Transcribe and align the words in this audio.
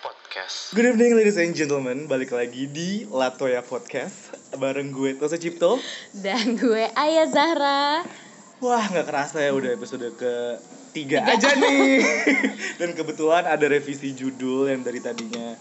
Podcast. 0.00 0.76
Good 0.76 0.92
evening 0.92 1.16
ladies 1.16 1.40
and 1.40 1.56
gentlemen, 1.56 2.08
balik 2.10 2.34
lagi 2.34 2.68
di 2.68 3.04
Latoya 3.08 3.64
Podcast 3.64 4.36
bareng 4.56 4.92
gue 4.92 5.16
Tosa 5.16 5.40
Cipto. 5.40 5.80
Dan 6.12 6.56
gue 6.56 6.88
Ayah 6.92 7.28
Zahra 7.28 8.04
Wah 8.60 8.84
nggak 8.88 9.06
kerasa 9.08 9.44
ya 9.44 9.52
udah 9.52 9.76
episode 9.76 10.08
ke 10.16 10.32
tiga 10.96 11.24
aja 11.28 11.52
nih. 11.56 12.00
Dan 12.80 12.96
kebetulan 12.96 13.44
ada 13.44 13.66
revisi 13.68 14.16
judul 14.16 14.72
yang 14.72 14.80
dari 14.80 15.04
tadinya 15.04 15.56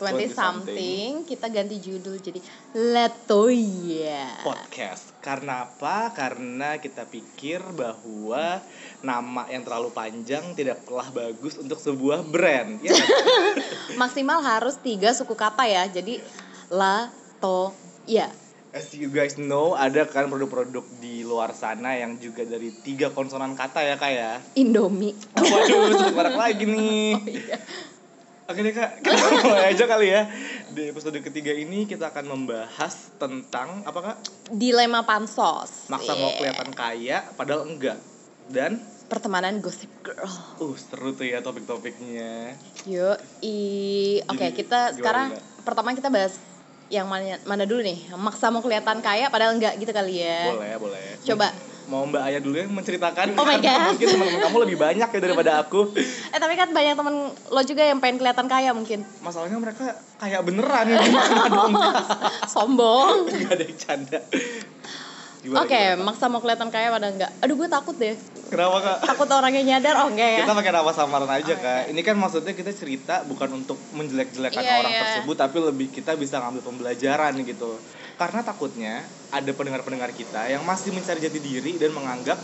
20 0.00 0.32
something 0.32 1.28
Kita 1.28 1.52
ganti 1.52 1.76
judul 1.76 2.16
jadi 2.16 2.40
Latoya 2.72 4.40
podcast. 4.40 5.12
Karena 5.20 5.68
apa? 5.68 6.08
Karena 6.16 6.80
kita 6.80 7.04
pikir 7.04 7.60
bahwa 7.76 8.64
nama 9.04 9.44
yang 9.52 9.60
terlalu 9.60 9.92
panjang 9.92 10.56
tidaklah 10.56 11.04
bagus 11.12 11.60
untuk 11.60 11.76
sebuah 11.76 12.24
brand. 12.24 12.80
Ya? 12.80 12.96
Maksimal 14.00 14.40
harus 14.40 14.80
tiga 14.80 15.12
suku 15.12 15.36
kata 15.36 15.68
ya 15.68 15.84
Jadi 15.84 16.24
Latoya 16.72 18.32
As 18.70 18.94
you 18.94 19.10
guys 19.10 19.34
know, 19.34 19.74
ada 19.74 20.06
kan 20.06 20.30
produk-produk 20.30 20.86
di 21.02 21.26
luar 21.26 21.50
sana 21.58 21.98
yang 21.98 22.22
juga 22.22 22.46
dari 22.46 22.70
tiga 22.70 23.10
konsonan 23.10 23.58
kata 23.58 23.82
ya 23.82 23.98
kak 23.98 24.12
ya. 24.14 24.38
Indomie 24.54 25.10
Waduh, 25.34 25.90
sebut 25.98 26.14
merek 26.14 26.38
lagi 26.38 26.64
nih. 26.70 27.10
Oh 27.18 27.26
iya 27.26 27.58
Oke 28.50 28.66
deh 28.66 28.74
kak, 28.74 28.98
kita 29.06 29.14
mulai 29.46 29.70
aja 29.70 29.86
kali 29.86 30.10
ya. 30.10 30.26
Di 30.74 30.90
episode 30.90 31.22
ketiga 31.22 31.54
ini 31.54 31.86
kita 31.86 32.10
akan 32.10 32.34
membahas 32.34 33.14
tentang 33.14 33.86
apa 33.86 34.00
kak? 34.02 34.16
Dilema 34.50 35.06
pansos 35.06 35.86
Maksa 35.86 36.18
mau 36.18 36.34
Yeah. 36.34 36.50
kelihatan 36.50 36.70
kaya, 36.74 37.18
padahal 37.38 37.70
enggak. 37.70 38.02
Dan, 38.50 38.82
Pertemanan 39.06 39.62
Gossip 39.62 39.94
Girl 40.02 40.26
uh 40.58 40.74
seru 40.74 41.14
tuh 41.14 41.30
ya 41.30 41.38
topik-topiknya. 41.38 42.58
Yo 42.90 43.14
i 43.38 43.58
Oke 44.26 44.50
Jadi, 44.50 44.58
kita 44.58 44.98
sekarang 44.98 45.30
gimana? 45.30 45.62
Pertama 45.62 45.94
kita 45.94 46.10
bahas 46.10 46.34
yang 46.90 47.06
mana, 47.06 47.38
mana 47.46 47.62
dulu 47.70 47.86
nih 47.86 48.10
Maksa 48.18 48.50
mau 48.50 48.58
kelihatan 48.58 48.98
kaya 48.98 49.30
padahal 49.30 49.54
enggak 49.54 49.78
gitu 49.78 49.94
kali 49.94 50.26
ya 50.26 50.50
Boleh, 50.50 50.74
boleh. 50.74 51.02
Coba 51.22 51.54
Mau 51.90 52.06
Mbak 52.06 52.22
Ayah 52.22 52.38
dulu 52.38 52.54
yang 52.54 52.70
menceritakan? 52.70 53.34
Oh 53.34 53.42
my 53.42 53.58
God. 53.66 53.90
Mungkin 53.92 54.06
teman-teman 54.08 54.40
kamu 54.40 54.56
lebih 54.62 54.78
banyak 54.78 55.08
ya 55.10 55.18
daripada 55.20 55.52
aku. 55.58 55.90
Eh 56.30 56.38
tapi 56.38 56.54
kan 56.54 56.70
banyak 56.70 56.94
temen 56.94 57.14
lo 57.34 57.60
juga 57.66 57.82
yang 57.82 57.98
pengen 57.98 58.16
kelihatan 58.16 58.46
kaya 58.46 58.70
mungkin 58.70 59.02
Masalahnya 59.18 59.58
mereka 59.58 59.98
kaya 60.16 60.38
beneran 60.38 60.86
gimana 61.02 61.50
dong? 61.50 61.74
Sombong 62.54 63.26
Gak 63.26 63.58
ada 63.58 63.64
yang 63.66 63.76
canda. 63.76 64.20
Oke, 65.40 65.72
gimana, 65.72 65.96
Kak? 65.96 66.04
maksa 66.04 66.24
mau 66.28 66.38
kelihatan 66.38 66.68
kaya 66.68 66.92
pada 66.92 67.08
enggak? 67.08 67.32
Aduh, 67.40 67.56
gue 67.56 67.64
takut 67.64 67.96
deh. 67.96 68.12
Kenapa 68.52 68.76
kak? 68.76 68.96
Takut 69.08 69.24
orangnya 69.24 69.62
nyadar, 69.64 70.04
oh 70.04 70.12
enggak 70.12 70.30
ya? 70.36 70.44
Kita 70.44 70.52
pakai 70.52 70.68
nama 70.70 70.92
samaran 70.92 71.30
aja 71.32 71.48
Oh, 71.48 71.56
kak. 71.56 71.82
Ini 71.88 72.00
kan 72.04 72.14
maksudnya 72.14 72.52
kita 72.52 72.70
cerita 72.70 73.24
bukan 73.24 73.48
untuk 73.56 73.80
menjelek-jelekan 73.96 74.60
Iya, 74.60 74.74
orang 74.78 74.92
iya. 74.92 75.00
tersebut, 75.00 75.36
tapi 75.40 75.56
lebih 75.64 75.88
kita 75.88 76.12
bisa 76.14 76.44
ngambil 76.44 76.60
pembelajaran 76.60 77.32
gitu. 77.40 77.72
Karena 78.20 78.44
takutnya 78.44 79.00
ada 79.32 79.48
pendengar-pendengar 79.56 80.12
kita 80.12 80.44
yang 80.52 80.60
masih 80.68 80.92
mencari 80.92 81.24
jati 81.24 81.40
diri 81.40 81.80
dan 81.80 81.96
menganggap 81.96 82.36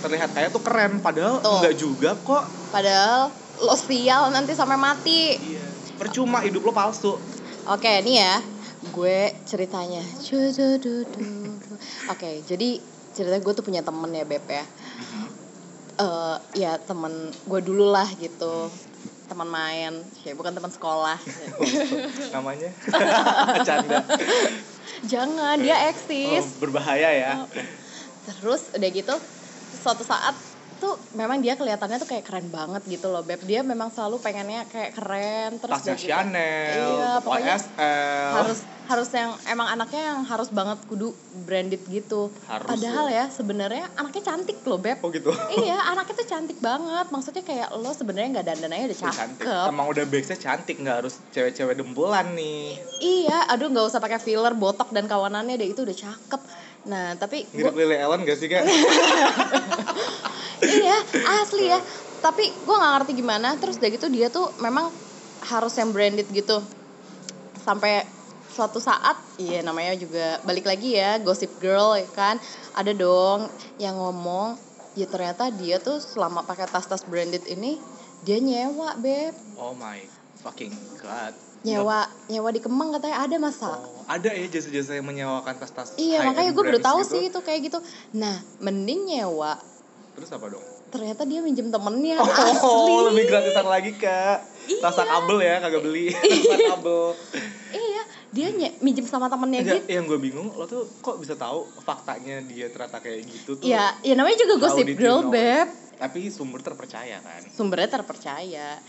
terlihat 0.00 0.32
kaya 0.32 0.48
tuh 0.48 0.64
keren, 0.64 1.04
padahal 1.04 1.44
Betul. 1.44 1.52
enggak 1.60 1.74
juga 1.76 2.10
kok. 2.16 2.44
Padahal 2.72 3.28
lo 3.60 3.76
sial 3.76 4.32
nanti 4.32 4.56
sampai 4.56 4.80
mati. 4.80 5.36
Iya. 5.36 5.68
Percuma 6.00 6.40
hidup 6.40 6.64
lo 6.64 6.72
palsu. 6.72 7.20
Oke, 7.68 8.00
nih 8.08 8.24
ya. 8.24 8.40
Gue 8.88 9.36
ceritanya. 9.44 10.00
Oke, 12.08 12.40
jadi 12.48 12.80
ceritanya 13.12 13.42
gue 13.44 13.52
tuh 13.52 13.64
punya 13.68 13.84
temen 13.84 14.08
ya, 14.08 14.24
Beb 14.24 14.48
ya. 14.48 14.64
Eh, 15.98 16.36
ya 16.56 16.80
temen 16.80 17.28
gue 17.44 17.60
dulu 17.60 17.92
lah 17.92 18.08
gitu. 18.16 18.72
Teman 19.28 19.44
main, 19.44 19.92
ya 20.24 20.32
bukan 20.32 20.56
teman 20.56 20.72
sekolah. 20.72 21.20
Namanya 22.32 22.72
canda. 23.68 24.00
Jangan, 25.04 25.60
dia 25.60 25.76
Oh, 25.76 25.90
eksis. 25.90 26.58
berbahaya 26.58 27.10
ya. 27.12 27.32
Terus 28.26 28.72
udah 28.74 28.90
gitu 28.90 29.14
suatu 29.78 30.02
saat 30.02 30.34
tuh 30.78 30.94
memang 31.10 31.38
dia 31.38 31.52
kelihatannya 31.52 31.98
tuh 31.98 32.06
kayak 32.06 32.22
keren 32.22 32.48
banget 32.48 32.86
gitu 32.88 33.06
loh 33.06 33.20
beb 33.20 33.42
dia 33.42 33.60
memang 33.62 33.88
selalu 33.88 34.18
pengennya 34.18 34.64
kayak 34.64 34.94
keren 34.94 35.58
terus 35.58 35.74
Tasnya 35.76 35.94
gitu, 35.94 36.06
Chanel, 36.08 36.86
iya 36.94 37.10
pokoknya 37.18 37.56
YSL. 37.56 38.32
harus 38.32 38.58
harus 38.84 39.08
yang 39.12 39.30
emang 39.44 39.68
anaknya 39.68 40.02
yang 40.08 40.20
harus 40.22 40.48
banget 40.48 40.80
kudu 40.82 41.12
branded 41.36 41.84
gitu 41.84 42.32
Harus, 42.42 42.72
padahal 42.72 43.06
ya 43.06 43.28
sebenarnya 43.28 43.84
anaknya 43.92 44.22
cantik 44.24 44.62
loh 44.62 44.78
beb 44.78 44.96
Oh 45.00 45.10
gitu. 45.10 45.28
iya 45.60 45.76
anaknya 45.84 46.14
tuh 46.16 46.26
cantik 46.26 46.58
banget 46.58 47.06
maksudnya 47.08 47.42
kayak 47.42 47.68
lo 47.74 47.90
sebenarnya 47.90 48.28
nggak 48.32 48.46
dandan 48.48 48.72
aja 48.72 48.84
udah 48.86 48.98
cantik. 48.98 49.44
cakep 49.44 49.68
Emang 49.68 49.86
udah 49.88 50.04
base 50.04 50.34
cantik, 50.36 50.76
nggak 50.78 50.96
harus 50.98 51.20
cewek-cewek 51.28 51.74
dembolan 51.74 52.32
nih. 52.32 52.78
iya 52.98 53.44
aduh 53.46 53.68
nggak 53.68 53.86
usah 53.86 53.98
pakai 53.98 54.18
filler 54.18 54.54
botok 54.54 54.88
dan 54.88 55.04
kawanannya 55.04 55.54
deh 55.54 55.68
itu 55.68 55.82
udah 55.82 55.96
cakep 55.98 56.40
nah 56.80 57.12
tapi 57.12 57.44
Mirip 57.50 57.74
gua- 57.74 57.84
Lily 57.84 57.98
Allen 57.98 58.22
gak 58.22 58.38
sih 58.38 58.48
kak? 58.48 58.64
iya 60.62 60.96
asli 61.40 61.68
ya 61.68 61.78
tapi 62.18 62.50
gue 62.50 62.74
nggak 62.74 62.92
ngerti 62.98 63.12
gimana 63.14 63.54
terus 63.56 63.78
udah 63.78 63.90
gitu 63.90 64.06
dia 64.10 64.26
tuh 64.28 64.50
memang 64.58 64.90
harus 65.46 65.74
yang 65.78 65.94
branded 65.94 66.26
gitu 66.28 66.58
sampai 67.62 68.02
suatu 68.48 68.82
saat 68.82 69.14
iya 69.38 69.62
namanya 69.62 69.94
juga 69.94 70.42
balik 70.42 70.66
lagi 70.66 70.98
ya 70.98 71.22
gossip 71.22 71.62
girl 71.62 71.94
ya 71.94 72.08
kan 72.10 72.42
ada 72.74 72.90
dong 72.90 73.46
yang 73.78 73.94
ngomong 73.94 74.58
ya 74.98 75.06
ternyata 75.06 75.46
dia 75.54 75.78
tuh 75.78 76.02
selama 76.02 76.42
pakai 76.42 76.66
tas-tas 76.66 77.06
branded 77.06 77.46
ini 77.46 77.78
dia 78.26 78.42
nyewa 78.42 78.98
beb 78.98 79.30
Oh 79.54 79.70
my 79.78 80.02
fucking 80.42 80.74
god. 80.98 81.34
nyewa 81.62 82.06
nyewa 82.26 82.50
di 82.50 82.58
Kemang 82.58 82.94
katanya 82.94 83.22
ada 83.22 83.36
masa 83.38 83.78
Oh, 83.78 84.02
ada 84.06 84.30
ya 84.30 84.46
jasa-jasa 84.46 84.98
yang 84.98 85.06
menyewakan 85.06 85.54
tas-tas. 85.54 85.94
iya 85.94 86.22
makanya 86.22 86.50
gue 86.50 86.64
baru 86.64 86.80
tahu 86.80 87.00
gitu. 87.02 87.10
sih 87.14 87.22
itu 87.30 87.38
kayak 87.38 87.70
gitu 87.70 87.78
nah 88.10 88.42
mending 88.58 89.06
nyewa 89.06 89.54
Terus 90.18 90.34
apa 90.34 90.50
dong? 90.50 90.66
ternyata 90.88 91.22
dia 91.28 91.44
minjem 91.44 91.68
temennya 91.68 92.16
Oh, 92.18 92.26
asli 92.26 92.94
lebih 93.12 93.24
gratisan 93.30 93.66
lagi 93.68 93.92
kak. 93.94 94.40
Rasa 94.80 95.04
kabel 95.04 95.38
ya 95.44 95.60
kagak 95.62 95.84
beli. 95.84 96.10
Rasa 96.10 96.56
kabel. 96.74 97.02
Iya, 97.70 98.02
dia 98.32 98.46
nye, 98.50 98.68
minjem 98.80 99.04
sama 99.04 99.28
temennya 99.28 99.62
Enggak, 99.62 99.84
gitu. 99.84 99.94
yang 99.94 100.04
gue 100.08 100.18
bingung 100.18 100.48
lo 100.56 100.64
tuh 100.64 100.88
kok 101.04 101.20
bisa 101.20 101.36
tahu 101.36 101.68
faktanya 101.84 102.40
dia 102.40 102.72
ternyata 102.72 102.98
kayak 102.98 103.20
gitu 103.30 103.60
tuh. 103.60 103.68
Ya, 103.68 103.94
ya 104.00 104.16
namanya 104.16 104.42
juga 104.42 104.54
gosip 104.58 104.88
girl, 104.96 105.28
beb. 105.28 105.68
Tapi 106.00 106.32
sumber 106.34 106.64
terpercaya 106.64 107.20
kan. 107.20 107.40
Sumbernya 107.46 108.00
terpercaya. 108.00 108.80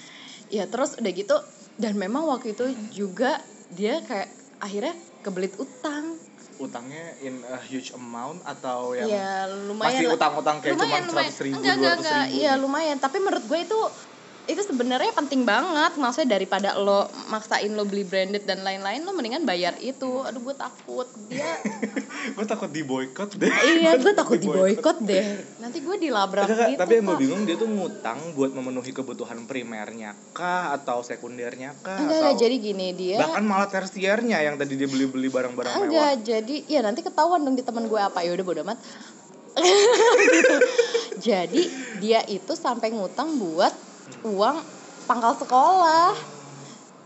Ya 0.50 0.64
terus 0.66 0.98
udah 0.98 1.12
gitu, 1.14 1.36
dan 1.78 1.94
memang 2.00 2.26
waktu 2.26 2.58
itu 2.58 2.74
juga 2.96 3.38
dia 3.70 4.02
kayak 4.02 4.32
akhirnya 4.64 4.96
kebelit 5.22 5.54
utang. 5.62 6.16
Utangnya 6.60 7.16
in 7.24 7.40
a 7.48 7.56
huge 7.64 7.96
amount 7.96 8.44
atau 8.44 8.92
yang 8.92 9.08
ya 9.08 9.48
lumayan. 9.48 9.96
masih 9.96 10.06
utang-utang 10.12 10.60
kayak 10.60 10.76
cuma 10.76 10.92
lumayan, 10.92 11.08
seratus 11.08 11.40
ribu, 11.40 11.60
dua 11.64 11.90
ratus 11.96 12.12
ribu. 12.12 12.36
Iya 12.36 12.52
lumayan. 12.60 12.98
Tapi 13.00 13.18
menurut 13.24 13.44
gue 13.48 13.60
itu 13.64 13.80
itu 14.50 14.62
sebenarnya 14.66 15.14
penting 15.14 15.46
banget. 15.46 15.96
Maksudnya 15.96 16.36
daripada 16.36 16.74
lo 16.76 17.06
maksain 17.30 17.70
lo 17.72 17.86
beli 17.86 18.02
branded 18.02 18.44
dan 18.50 18.66
lain-lain 18.66 19.06
lo 19.06 19.14
mendingan 19.14 19.46
bayar 19.46 19.78
itu. 19.78 20.26
Aduh 20.26 20.42
gue 20.42 20.56
takut. 20.58 21.06
Dia 21.30 21.62
gue 22.36 22.46
takut 22.50 22.70
di 22.74 22.82
boykot 22.82 23.38
deh. 23.38 23.54
iya 23.78 23.96
gue 23.96 24.14
takut 24.18 24.42
Di 24.42 24.50
diboykot 24.50 24.98
deh. 25.06 25.24
Nanti 25.62 25.78
gue 25.80 25.96
dilabrak 26.02 26.50
Enggak, 26.50 26.58
Kak, 26.58 26.70
gitu 26.74 26.82
tapi 26.82 26.94
yang 26.98 27.06
gue 27.06 27.18
bingung 27.22 27.42
dia 27.46 27.56
tuh 27.56 27.70
ngutang 27.70 28.20
buat 28.34 28.52
memenuhi 28.52 28.92
kebutuhan 28.92 29.46
primernya 29.46 30.18
kah 30.34 30.74
atau 30.74 31.06
sekundernya 31.06 31.78
kah 31.86 32.02
Enggak, 32.02 32.18
atau 32.18 32.32
enggak, 32.34 32.42
jadi 32.42 32.56
gini 32.58 32.88
dia 32.98 33.18
bahkan 33.22 33.44
malah 33.46 33.70
tersiernya 33.70 34.42
yang 34.42 34.56
tadi 34.58 34.74
dia 34.76 34.90
beli-beli 34.90 35.30
barang-barang 35.30 35.74
mewah. 35.78 35.86
enggak 35.86 36.14
jadi 36.26 36.56
ya 36.66 36.80
nanti 36.82 37.06
ketahuan 37.06 37.46
dong 37.46 37.56
di 37.56 37.64
teman 37.64 37.86
gue 37.86 38.00
apa. 38.00 38.26
Ya 38.26 38.34
udah 38.34 38.46
bodo 38.46 38.62
amat. 38.66 38.80
Jadi 41.20 41.68
dia 42.00 42.24
itu 42.32 42.56
sampai 42.56 42.96
ngutang 42.96 43.36
buat 43.36 43.89
uang 44.26 44.66
pangkal 45.06 45.34
sekolah 45.38 46.14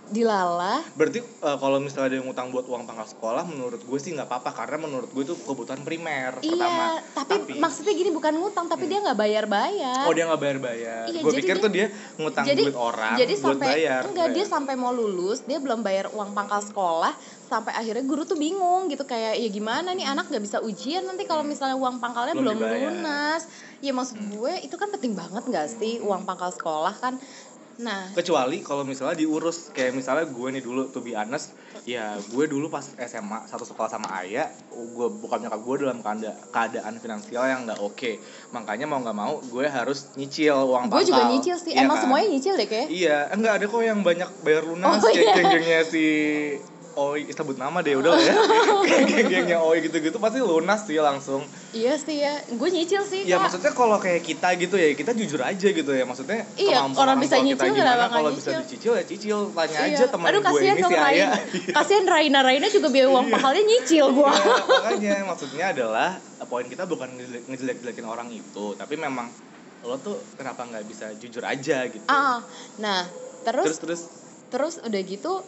dilalah 0.05 0.83
Berarti 0.93 1.19
eh, 1.19 1.57
kalau 1.57 1.79
misalnya 1.79 2.09
dia 2.11 2.21
ngutang 2.21 2.49
buat 2.49 2.65
uang 2.65 2.83
pangkal 2.83 3.07
sekolah 3.07 3.43
menurut 3.43 3.79
gue 3.79 3.95
sih 3.97 4.11
nggak 4.11 4.25
apa-apa 4.25 4.51
karena 4.53 4.77
menurut 4.77 5.07
gue 5.07 5.23
itu 5.23 5.35
kebutuhan 5.37 5.79
primer 5.81 6.37
pertama. 6.37 6.99
iya 6.99 7.15
tapi, 7.15 7.55
maksudnya 7.55 7.93
gini 7.93 8.09
bukan 8.09 8.35
ngutang 8.35 8.67
tapi 8.67 8.85
dia 8.85 8.99
nggak 8.99 9.15
bayar 9.15 9.45
bayar 9.45 10.03
Oh 10.03 10.11
dia 10.11 10.25
nggak 10.25 10.37
bayar-bayar. 10.37 11.03
Iya, 11.07 11.19
gue 11.19 11.33
pikir 11.33 11.55
dia- 11.55 11.63
tuh 11.63 11.71
dia 11.71 11.85
ngutang 12.15 12.43
jadi 12.43 12.61
duit 12.61 12.75
orang 12.75 13.15
jadi 13.15 13.33
buat 13.33 13.45
sampai 13.47 13.67
bayar. 13.69 14.01
enggak 14.03 14.27
dia 14.27 14.35
Bayar. 14.37 14.51
sampai 14.51 14.73
mau 14.75 14.91
lulus 14.91 15.39
dia 15.41 15.57
belum 15.57 15.79
bayar 15.79 16.11
uang 16.11 16.29
pangkal 16.31 16.59
sekolah 16.59 17.13
sampai 17.43 17.71
akhirnya 17.71 18.03
guru 18.03 18.23
tuh 18.23 18.35
bingung 18.35 18.89
gitu 18.89 19.03
kayak 19.03 19.35
ya 19.35 19.47
gimana 19.47 19.93
nih 19.93 20.03
anak 20.03 20.25
nggak 20.25 20.41
bisa 20.41 20.57
ujian 20.59 21.05
nanti 21.05 21.23
kalau 21.23 21.41
misalnya 21.41 21.75
uang 21.75 21.97
pangkalnya 21.97 22.33
Belum 22.33 22.51
belum, 22.51 22.59
dibayar. 22.59 22.89
lunas 22.91 23.41
ya 23.79 23.91
maksud 23.91 24.17
gue 24.17 24.53
itu 24.59 24.73
kan 24.73 24.89
penting 24.89 25.13
banget 25.13 25.43
nggak 25.43 25.67
sih 25.69 25.99
uang 25.99 26.23
pangkal 26.23 26.49
sekolah 26.49 26.95
kan 26.95 27.13
nah 27.75 28.05
kecuali 28.11 28.61
kalau 28.61 28.85
misalnya 28.85 29.17
diurus 29.17 29.73
kayak 29.73 29.93
misalnya 29.93 30.25
gue 30.25 30.47
nih 30.51 30.61
dulu 30.61 30.87
to 30.87 31.01
be 31.01 31.11
honest 31.11 31.57
ya 31.83 32.05
gue 32.21 32.45
dulu 32.45 32.69
pas 32.69 32.85
SMA 32.85 33.43
satu 33.43 33.65
sekolah 33.65 33.89
sama 33.89 34.13
ayah 34.21 34.45
gue 34.69 35.07
bukan 35.11 35.41
nyokap 35.41 35.57
gue 35.59 35.75
dalam 35.81 35.97
keada- 35.99 36.37
keadaan 36.47 36.93
finansial 36.95 37.41
yang 37.43 37.65
nggak 37.65 37.81
oke 37.81 38.21
makanya 38.51 38.85
mau 38.85 39.01
nggak 39.01 39.17
mau 39.17 39.41
gue 39.41 39.65
harus 39.65 40.13
nyicil 40.13 40.53
uang 40.63 40.85
gue 40.87 41.01
juga 41.03 41.17
pangkal. 41.19 41.33
nyicil 41.33 41.55
sih 41.57 41.73
Iya 41.73 41.81
emang 41.81 41.97
kan? 41.97 42.03
semuanya 42.03 42.27
nyicil 42.29 42.53
deh 42.53 42.67
kayak 42.67 42.87
iya 42.87 43.17
enggak 43.27 43.53
ada 43.55 43.65
kok 43.65 43.81
yang 43.81 43.99
banyak 43.99 44.29
bayar 44.39 44.63
lunas 44.63 44.93
Oh, 44.95 45.09
kayak 45.09 45.17
iya. 45.19 45.33
geng-gengnya 45.33 45.79
si 45.83 46.05
Oi 46.93 47.25
sebut 47.27 47.57
nama 47.57 47.81
deh 47.81 47.97
udah 47.97 48.13
ya 48.15 48.37
geng-gengnya 48.85 49.57
Oi 49.57 49.81
gitu-gitu 49.81 50.13
pasti 50.15 50.37
lunas 50.37 50.85
sih 50.85 50.95
langsung 50.95 51.41
iya 51.71 51.97
sih 51.97 52.21
ya 52.21 52.37
gue 52.45 52.69
nyicil 52.69 53.01
sih 53.01 53.25
Ya 53.25 53.35
Kak. 53.35 53.49
maksudnya 53.49 53.71
kalau 53.71 53.97
kayak 53.97 54.21
kita 54.21 54.53
gitu 54.55 54.75
ya 54.75 54.93
kita 54.93 55.09
jujur 55.11 55.41
aja 55.41 55.67
gitu 55.67 55.89
ya 55.89 56.05
maksudnya 56.05 56.45
Iya, 56.53 56.85
orang 56.85 57.17
bisa 57.17 57.35
tua 57.35 57.49
kita 57.49 57.65
nyicil 57.65 57.73
gimana 57.73 58.05
kalau 58.07 58.29
bisa 58.31 58.49
nyicil? 58.51 58.61
dicicil 58.63 58.93
ya 58.93 59.03
cicil 59.03 59.37
tanya 59.51 59.73
Iya. 59.79 59.89
aja 59.91 60.05
teman 60.07 60.25
Aduh 60.27 60.41
gue 60.43 60.59
ini 60.61 60.69
si 60.79 60.93
Raina. 60.93 61.01
Aya 61.03 61.29
Kasihan 61.73 62.05
Raina 62.05 62.39
Raina 62.41 62.67
juga 62.69 62.87
biaya 62.87 63.09
uang 63.09 63.25
Iya. 63.25 63.33
pahalnya 63.33 63.63
nyicil 63.63 64.05
gua. 64.11 64.29
Iya, 64.29 64.53
makanya 64.69 65.13
maksudnya 65.25 65.65
adalah 65.67 66.09
poin 66.45 66.65
kita 66.67 66.85
bukan 66.85 67.09
ngejelek- 67.11 67.45
ngejelek-jelekin 67.47 68.05
orang 68.05 68.29
itu 68.29 68.75
tapi 68.75 68.93
memang 68.95 69.33
lo 69.81 69.97
tuh 69.97 70.15
kenapa 70.33 70.63
nggak 70.63 70.85
bisa 70.85 71.09
jujur 71.13 71.41
aja 71.41 71.87
gitu 71.87 72.05
Ah, 72.05 72.45
nah 72.77 73.09
terus 73.41 73.73
terus 73.73 73.79
terus 73.81 74.01
terus 74.47 74.75
udah 74.79 75.01
gitu 75.01 75.41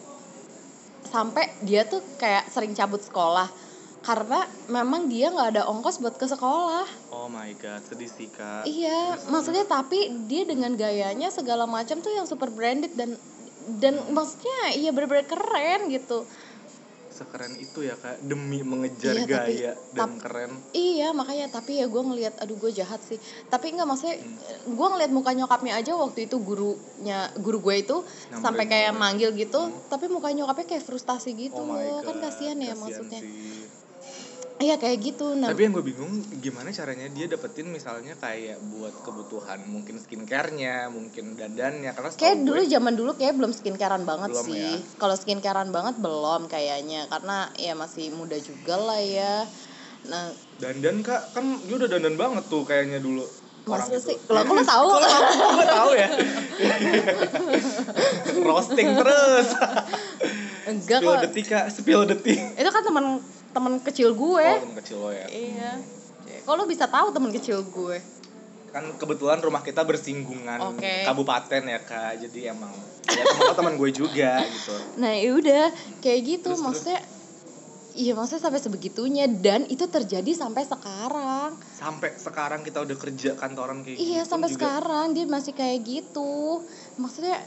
sampai 1.10 1.50
dia 1.62 1.86
tuh 1.86 2.02
kayak 2.18 2.50
sering 2.50 2.74
cabut 2.74 3.02
sekolah 3.02 3.48
karena 4.06 4.46
memang 4.69 5.10
dia 5.10 5.34
nggak 5.34 5.57
ada 5.57 5.63
ongkos 5.66 5.98
buat 5.98 6.13
ke 6.13 6.30
sekolah. 6.30 6.86
oh 7.10 7.25
my 7.25 7.50
god 7.57 7.81
sedih 7.81 8.06
sih 8.06 8.30
kak 8.30 8.69
Iya, 8.69 9.18
maksudnya 9.34 9.66
tapi 9.66 10.13
dia 10.30 10.46
dengan 10.46 10.78
gayanya 10.78 11.34
segala 11.34 11.66
macam 11.66 11.98
tuh 12.06 12.13
yang 12.13 12.30
super 12.30 12.54
branded 12.54 12.94
dan 12.94 13.18
dan 13.81 13.98
maksudnya 14.13 14.78
iya 14.78 14.94
bener-bener 14.94 15.25
keren 15.25 15.90
gitu. 15.90 16.22
Sekeren 17.15 17.56
itu 17.56 17.79
ya 17.81 17.95
kak. 17.95 18.19
Demi 18.21 18.59
mengejar 18.62 19.15
Iya, 19.15 19.23
tapi- 19.23 19.31
gaya 19.56 19.71
dan 19.89 20.09
tap- 20.12 20.19
keren. 20.21 20.51
Iya 20.69 21.07
makanya. 21.12 21.47
Tapi 21.50 21.79
ya 21.79 21.85
gue 21.85 22.01
ngelihat 22.03 22.35
aduh 22.38 22.57
gue 22.57 22.71
jahat 22.71 23.00
sih. 23.01 23.15
Tapi 23.47 23.71
nggak 23.71 23.85
maksudnya 23.85 24.15
Hmm. 24.17 24.35
gue 24.69 24.88
ngelihat 24.89 25.12
muka 25.12 25.31
nyokapnya 25.31 25.73
aja 25.73 25.91
waktu 25.94 26.27
itu 26.27 26.35
gurunya 26.38 27.19
guru 27.38 27.59
gue 27.62 27.75
itu 27.77 27.97
Nyamperin 27.97 28.41
sampai 28.41 28.65
kayak 28.65 28.91
manggil 28.94 29.31
gitu 29.33 29.62
Hmm. 29.62 29.79
tapi 29.88 30.06
muka 30.07 30.29
nyokapnya 30.29 30.67
kayak 30.67 30.83
frustasi 30.83 31.31
gitu. 31.33 31.57
Oh 31.57 31.65
loh 31.65 32.00
kan 32.01 32.19
kasihan 32.19 32.57
ya 32.57 32.71
kasihan 32.71 32.77
maksudnya. 32.77 33.21
sih. 33.21 33.64
Iya 34.63 34.80
kayak 34.80 34.98
gitu 35.04 35.36
nah 35.36 35.52
Tapi 35.52 35.68
yang 35.68 35.74
gue 35.75 35.86
bingung 35.86 36.13
gimana 36.40 36.72
caranya 36.72 37.12
dia 37.12 37.28
dapetin 37.28 37.68
misalnya 37.68 38.16
kayak 38.16 38.63
buat 38.72 38.96
kebutuhan 39.04 39.68
mungkin 39.68 40.00
skincarenya, 40.00 40.88
mungkin 40.88 41.36
dandannya 41.36 41.92
karena 41.92 42.10
kayak 42.16 42.38
gue- 42.40 42.48
dulu 42.48 42.62
zaman 42.63 42.94
dulu 42.96 43.12
kayak 43.19 43.36
belum 43.36 43.52
skincarean 43.52 44.07
banget 44.07 44.31
Belum 44.31 44.46
sih 44.48 44.63
ya. 44.80 44.96
kalau 44.96 45.16
skincarean 45.19 45.69
banget 45.75 45.96
belum 46.00 46.48
kayaknya 46.48 47.12
karena 47.12 47.52
ya 47.60 47.75
masih 47.75 48.16
muda 48.16 48.40
juga 48.40 48.80
lah 48.80 49.02
ya 49.02 49.44
nah 50.06 50.31
dandan 50.62 51.04
kak 51.04 51.36
kan 51.36 51.60
dia 51.68 51.75
udah 51.75 51.90
dandan 51.92 52.16
banget 52.16 52.44
tuh 52.48 52.63
kayaknya 52.63 53.02
dulu. 53.04 53.25
itu. 53.66 53.98
sih? 53.98 54.16
Lah, 54.30 54.46
kok 54.46 54.54
lo 54.54 54.62
tahu? 54.62 54.88
Kok 54.94 55.52
lo 55.57 55.66
tahu 55.66 55.92
ya? 55.98 56.10
Roasting 58.46 58.88
terus. 58.94 59.48
enggak 60.69 61.00
spill 61.02 61.10
kok 61.12 61.22
detik 61.25 61.46
kak, 61.50 61.66
spill 61.74 62.02
detik. 62.06 62.38
itu 62.38 62.69
kan 62.69 62.81
teman 62.86 63.18
teman 63.56 63.80
kecil 63.80 64.12
gue 64.12 64.44
Oh 64.44 64.60
temen 64.60 64.75
kecil 64.75 64.98
lo 65.00 65.10
ya. 65.10 65.28
iya 65.31 65.80
kok 66.44 66.52
lo 66.52 66.68
bisa 66.68 66.92
tahu 66.92 67.16
teman 67.16 67.31
kecil 67.31 67.63
gue 67.63 67.98
Kan 68.68 68.92
kebetulan 69.00 69.40
rumah 69.40 69.63
kita 69.63 69.88
bersinggungan 69.88 70.75
Oke. 70.75 71.07
kabupaten 71.07 71.63
ya 71.63 71.80
kak, 71.80 72.19
jadi 72.19 72.52
emang 72.52 72.75
ya 73.07 73.24
teman 73.24 73.56
teman 73.56 73.74
gue 73.80 73.88
juga 73.88 74.44
gitu. 74.44 74.75
Nah 75.00 75.16
ya 75.16 75.31
udah 75.31 75.66
kayak 76.04 76.22
gitu 76.28 76.44
Terus, 76.44 76.60
terus. 76.60 76.66
maksudnya 76.84 77.00
Iya 77.96 78.12
maksudnya 78.12 78.44
sampai 78.44 78.60
sebegitunya 78.60 79.24
dan 79.24 79.63
itu 79.63 79.88
terjadi 79.88 80.28
sampai 80.36 80.68
sekarang. 80.68 81.56
Sampai 81.72 82.12
sekarang 82.19 82.60
kita 82.60 82.84
udah 82.84 82.98
kerja 83.00 83.40
kantoran 83.40 83.88
kayak 83.88 83.96
Iya 83.96 84.19
gitu 84.19 84.36
sampai 84.36 84.52
juga. 84.52 84.60
sekarang 84.60 85.16
dia 85.16 85.24
masih 85.24 85.56
kayak 85.56 85.80
gitu. 85.80 86.68
Maksudnya 87.00 87.40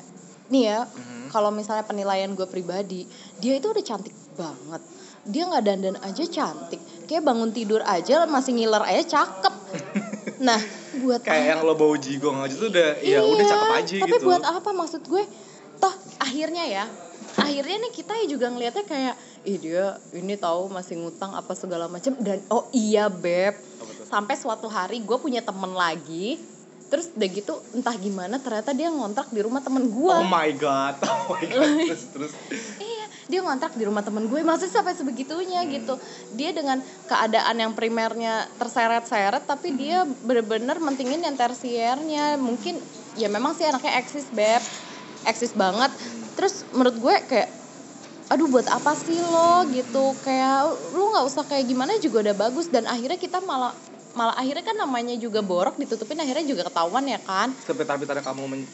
nih 0.49 0.73
ya 0.73 0.89
Mhm. 0.89 1.29
kalau 1.29 1.53
misalnya 1.53 1.85
penilaian 1.85 2.33
gue 2.33 2.49
pribadi 2.49 3.05
dia 3.37 3.61
itu 3.61 3.69
udah 3.69 3.85
cantik 3.85 4.17
banget. 4.33 4.81
Dia 5.29 5.45
nggak 5.45 5.65
dandan 5.65 5.97
aja 6.01 6.25
cantik. 6.25 6.81
Kayak 7.05 7.29
bangun 7.29 7.53
tidur 7.53 7.85
aja 7.85 8.25
masih 8.25 8.57
ngiler 8.57 8.83
aja 8.85 9.21
cakep. 9.21 9.55
nah 10.49 10.59
buat 11.03 11.21
kayak 11.23 11.45
yang 11.45 11.61
lo 11.67 11.75
bau 11.75 11.95
jigong 11.99 12.39
aja 12.43 12.55
tuh 12.55 12.71
udah 12.71 12.91
ya 13.03 13.19
udah 13.23 13.43
Iya, 13.43 13.51
cakep 13.51 13.71
aja 13.75 13.95
tapi 14.03 14.11
gitu 14.15 14.25
buat 14.27 14.43
apa 14.47 14.71
maksud 14.71 15.03
gue? 15.07 15.25
Toh 15.79 15.95
akhirnya 16.19 16.65
ya, 16.67 16.85
akhirnya 17.39 17.77
nih 17.87 17.93
kita 17.95 18.13
ya 18.19 18.27
juga 18.27 18.51
ngelihatnya 18.51 18.85
kayak, 18.87 19.15
ih 19.47 19.59
dia 19.63 19.95
ini 20.15 20.35
tahu 20.35 20.67
masih 20.71 20.99
ngutang 20.99 21.35
apa 21.39 21.55
segala 21.55 21.87
macam 21.87 22.19
dan 22.19 22.43
oh 22.51 22.67
iya 22.75 23.07
beb, 23.07 23.55
sampai 24.11 24.35
suatu 24.35 24.67
hari 24.67 24.99
gue 25.03 25.19
punya 25.23 25.39
temen 25.39 25.71
lagi, 25.71 26.35
terus 26.91 27.15
udah 27.15 27.29
gitu 27.31 27.55
entah 27.79 27.95
gimana 27.95 28.43
ternyata 28.43 28.75
dia 28.75 28.91
ngontrak 28.91 29.31
di 29.31 29.41
rumah 29.45 29.63
temen 29.63 29.87
gue. 29.87 30.15
oh 30.19 30.27
my 30.27 30.51
god 30.59 30.99
oh 31.07 31.31
my 31.31 31.45
god 31.47 31.71
terus 31.95 32.05
terus 32.11 32.33
Iya, 32.83 32.98
dia 33.29 33.45
ngontrak 33.45 33.77
di 33.77 33.85
rumah 33.85 34.01
temen 34.01 34.25
gue. 34.25 34.41
Maksudnya 34.41 34.81
sampai 34.81 34.97
sebegitunya 34.97 35.61
Hmm. 35.63 35.71
gitu. 35.71 35.95
Dia 36.33 36.51
dengan 36.57 36.81
keadaan 37.05 37.57
yang 37.61 37.73
primernya 37.77 38.49
terseret-seret, 38.57 39.45
tapi 39.45 39.77
Hmm. 39.77 39.79
dia 39.79 39.99
bener-bener 40.25 40.81
mentingin 40.81 41.21
yang 41.21 41.37
tersiernya. 41.37 42.41
Mungkin 42.41 42.81
ya 43.21 43.29
memang 43.29 43.53
sih 43.53 43.69
anaknya 43.69 44.01
eksis 44.01 44.33
beb, 44.33 44.65
eksis 45.29 45.53
banget. 45.53 45.93
Hmm. 45.93 46.25
Terus 46.41 46.65
menurut 46.73 46.97
gue 46.97 47.15
kayak, 47.29 47.49
aduh 48.33 48.49
buat 48.49 48.65
apa 48.65 48.97
sih 48.97 49.21
lo 49.21 49.69
gitu? 49.69 50.17
Kayak 50.25 50.65
lu 50.97 51.13
nggak 51.13 51.25
usah 51.29 51.45
kayak 51.45 51.69
gimana 51.69 52.01
juga 52.01 52.25
udah 52.25 52.37
bagus. 52.49 52.73
Dan 52.73 52.89
akhirnya 52.89 53.21
kita 53.21 53.45
malah 53.45 53.77
malah 54.17 54.35
akhirnya 54.35 54.65
kan 54.67 54.75
namanya 54.75 55.15
juga 55.15 55.45
borok 55.45 55.79
ditutupin 55.79 56.19
akhirnya 56.19 56.43
juga 56.43 56.67
ketahuan 56.67 57.07
ya 57.07 57.23
kan 57.23 57.55
sepitar-pitarnya 57.55 58.25
kamu 58.27 58.51
men- 58.51 58.71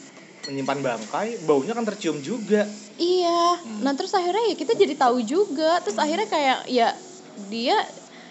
menyimpan 0.49 0.79
bangkai 0.81 1.41
baunya 1.45 1.73
kan 1.73 1.85
tercium 1.85 2.21
juga 2.21 2.65
Iya. 2.95 3.59
Hmm. 3.59 3.81
Nah 3.83 3.91
terus 3.95 4.15
akhirnya 4.15 4.43
ya 4.51 4.55
kita 4.55 4.73
jadi 4.75 4.95
tahu 4.95 5.19
juga. 5.23 5.83
Terus 5.83 5.99
akhirnya 5.99 6.27
kayak 6.31 6.59
ya 6.71 6.95
dia 7.51 7.77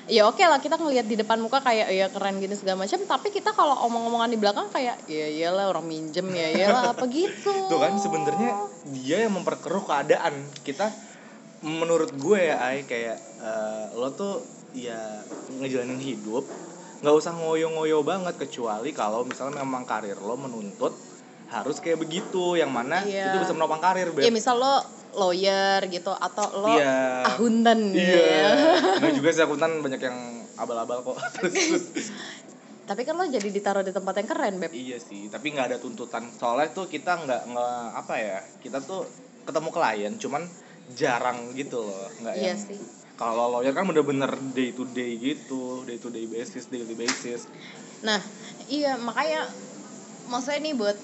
ya 0.04 0.28
oke 0.28 0.40
lah 0.40 0.60
kita 0.60 0.76
ngelihat 0.76 1.08
di 1.08 1.16
depan 1.16 1.40
muka 1.40 1.64
kayak 1.64 1.88
ya 1.92 2.06
keren 2.08 2.40
gini 2.40 2.56
segala 2.56 2.84
macam. 2.84 3.00
Tapi 3.04 3.28
kita 3.28 3.52
kalau 3.52 3.76
omong-omongan 3.88 4.32
di 4.32 4.38
belakang 4.40 4.72
kayak 4.72 5.04
ya 5.04 5.28
iyalah 5.28 5.68
orang 5.68 5.84
minjem 5.84 6.24
ya 6.32 6.48
iyalah 6.48 6.82
apa 6.96 7.04
gitu. 7.12 7.52
tuh 7.68 7.76
kan 7.80 7.92
sebenarnya 8.00 8.56
dia 8.88 9.28
yang 9.28 9.36
memperkeruh 9.36 9.84
keadaan 9.84 10.48
kita 10.64 10.88
menurut 11.64 12.12
gue 12.16 12.40
ya 12.40 12.60
ay 12.60 12.84
kayak 12.84 13.16
eh, 13.40 13.84
lo 13.96 14.12
tuh 14.12 14.44
ya 14.76 15.24
ngejalanin 15.60 15.96
hidup 15.96 16.44
nggak 17.00 17.14
usah 17.16 17.32
ngoyo-ngoyo 17.36 18.04
banget 18.04 18.36
kecuali 18.36 18.92
kalau 18.92 19.24
misalnya 19.24 19.64
memang 19.64 19.88
karir 19.88 20.16
lo 20.20 20.36
menuntut 20.36 20.92
harus 21.54 21.78
kayak 21.78 21.98
begitu 22.00 22.58
yang 22.58 22.68
mana 22.68 23.06
Iya. 23.06 23.30
itu 23.30 23.36
bisa 23.40 23.54
menopang 23.54 23.78
karir 23.78 24.10
Ya 24.10 24.26
Beb. 24.26 24.34
misal 24.34 24.58
lo 24.58 24.82
lawyer 25.14 25.86
gitu 25.86 26.10
atau 26.10 26.46
lo 26.58 26.74
Iya. 26.74 27.22
akuntan 27.24 27.94
Iya. 27.94 28.26
ya. 28.34 28.48
Nah 28.98 29.10
juga 29.14 29.30
sih 29.30 29.42
akuntan 29.42 29.78
banyak 29.78 30.02
yang 30.02 30.18
abal-abal 30.54 30.98
kok. 31.04 31.16
Tapi 32.84 33.00
kan 33.00 33.16
lo 33.16 33.24
jadi 33.24 33.48
ditaruh 33.48 33.80
di 33.80 33.94
tempat 33.94 34.12
yang 34.18 34.28
keren 34.28 34.54
beb. 34.58 34.68
iya 34.68 35.00
sih, 35.00 35.32
tapi 35.32 35.56
nggak 35.56 35.72
ada 35.72 35.78
tuntutan. 35.80 36.28
Soalnya 36.28 36.68
tuh 36.68 36.84
kita 36.84 37.16
nggak 37.16 37.42
nggak 37.48 37.76
apa 37.96 38.14
ya? 38.18 38.38
Kita 38.60 38.76
tuh 38.84 39.08
ketemu 39.40 39.68
klien, 39.72 40.12
cuman 40.18 40.42
jarang 40.92 41.48
gitu 41.54 41.80
loh. 41.80 42.12
Nggak 42.20 42.34
Iya 42.36 42.44
yang 42.46 42.60
sih. 42.60 42.76
kalau 43.16 43.48
lawyer 43.48 43.72
kan 43.72 43.88
bener-bener 43.88 44.28
day 44.52 44.76
to 44.76 44.84
day 44.86 45.16
gitu, 45.16 45.80
day 45.88 45.96
to 45.96 46.12
day 46.12 46.28
basis, 46.28 46.68
daily 46.68 46.92
basis. 46.92 47.48
Nah, 48.04 48.20
iya 48.68 49.00
makanya 49.00 49.48
maksudnya 50.26 50.60
nih 50.60 50.74
buat 50.76 50.98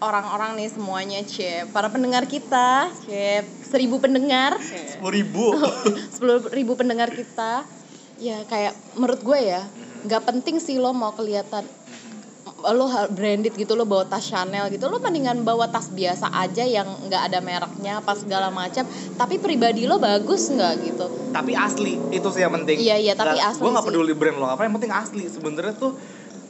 orang-orang 0.00 0.56
nih 0.56 0.68
semuanya 0.72 1.20
c 1.28 1.68
para 1.70 1.92
pendengar 1.92 2.24
kita 2.24 2.88
c 3.04 3.44
seribu 3.68 4.00
pendengar. 4.02 4.56
Sepuluh 4.60 5.14
ribu. 5.14 5.46
sepuluh 6.12 6.40
ribu 6.50 6.72
pendengar 6.74 7.12
kita. 7.12 7.62
Ya 8.20 8.44
kayak 8.48 8.76
menurut 8.96 9.20
gue 9.24 9.38
ya 9.40 9.64
nggak 10.00 10.22
penting 10.24 10.56
sih 10.60 10.80
lo 10.80 10.96
mau 10.96 11.12
kelihatan 11.12 11.64
lo 12.60 12.92
branded 13.08 13.56
gitu 13.56 13.72
lo 13.72 13.88
bawa 13.88 14.04
tas 14.04 14.20
Chanel 14.20 14.68
gitu 14.68 14.84
lo 14.92 15.00
mendingan 15.00 15.40
bawa 15.48 15.72
tas 15.72 15.88
biasa 15.88 16.28
aja 16.28 16.60
yang 16.60 16.84
nggak 17.08 17.32
ada 17.32 17.38
mereknya 17.40 18.04
apa 18.04 18.12
segala 18.16 18.52
macam. 18.52 18.84
Tapi 19.16 19.40
pribadi 19.40 19.88
lo 19.88 19.96
bagus 19.96 20.52
nggak 20.52 20.74
gitu? 20.84 21.06
Tapi 21.32 21.56
asli 21.56 21.96
itu 22.12 22.28
sih 22.28 22.44
yang 22.44 22.52
penting. 22.60 22.76
Iya, 22.76 22.96
iya, 23.00 23.12
tapi 23.16 23.40
asli 23.40 23.64
Gue 23.64 23.72
nggak 23.72 23.86
peduli 23.88 24.12
brand 24.12 24.36
lo 24.36 24.46
apa, 24.52 24.68
yang 24.68 24.76
penting 24.76 24.92
asli. 24.92 25.24
Sebenarnya 25.28 25.72
tuh 25.76 25.96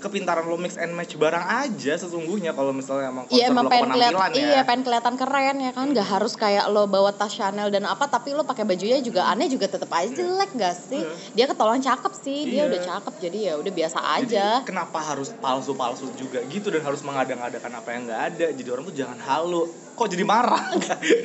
kepintaran 0.01 0.43
lo 0.43 0.57
mix 0.57 0.75
and 0.75 0.91
match 0.91 1.15
barang 1.15 1.45
aja 1.45 1.93
sesungguhnya 1.95 2.51
kalau 2.51 2.73
misalnya 2.73 3.13
emang 3.13 3.29
Iya 3.29 3.49
concern 3.49 3.53
emang 3.53 3.65
lo 3.65 3.71
penampilan 3.71 4.13
ya. 4.33 4.33
iya 4.35 4.61
pengen 4.65 4.83
kelihatan 4.83 5.15
keren 5.15 5.57
ya 5.61 5.71
kan, 5.71 5.87
nggak 5.87 6.09
harus 6.09 6.33
kayak 6.35 6.65
lo 6.67 6.89
bawa 6.89 7.13
tas 7.13 7.31
Chanel 7.31 7.69
dan 7.69 7.85
apa, 7.85 8.09
tapi 8.09 8.33
lo 8.33 8.43
pakai 8.43 8.65
bajunya 8.65 8.99
juga 8.99 9.29
aneh 9.29 9.47
juga 9.47 9.69
tetap 9.69 9.93
aja 9.93 10.09
jelek 10.11 10.57
gak 10.57 10.75
sih? 10.75 11.05
Iya. 11.05 11.13
Dia 11.37 11.45
ketolong 11.47 11.79
cakep 11.79 12.13
sih, 12.17 12.39
dia 12.45 12.65
Iya. 12.65 12.65
udah 12.67 12.81
cakep 12.81 13.15
jadi 13.21 13.39
ya 13.39 13.53
udah 13.57 13.73
biasa 13.73 13.99
Jadi, 14.01 14.17
aja. 14.33 14.47
kenapa 14.65 14.99
harus 14.99 15.29
palsu-palsu 15.37 16.09
juga 16.17 16.41
gitu 16.49 16.73
dan 16.73 16.81
harus 16.81 17.05
mengadang-adakan 17.05 17.73
apa 17.77 17.89
yang 17.93 18.03
nggak 18.09 18.23
ada. 18.33 18.47
Jadi 18.51 18.69
orang 18.73 18.85
tuh 18.89 18.97
jangan 18.97 19.19
halu. 19.21 19.69
Kok 19.93 20.09
jadi 20.09 20.25
marah? 20.25 20.65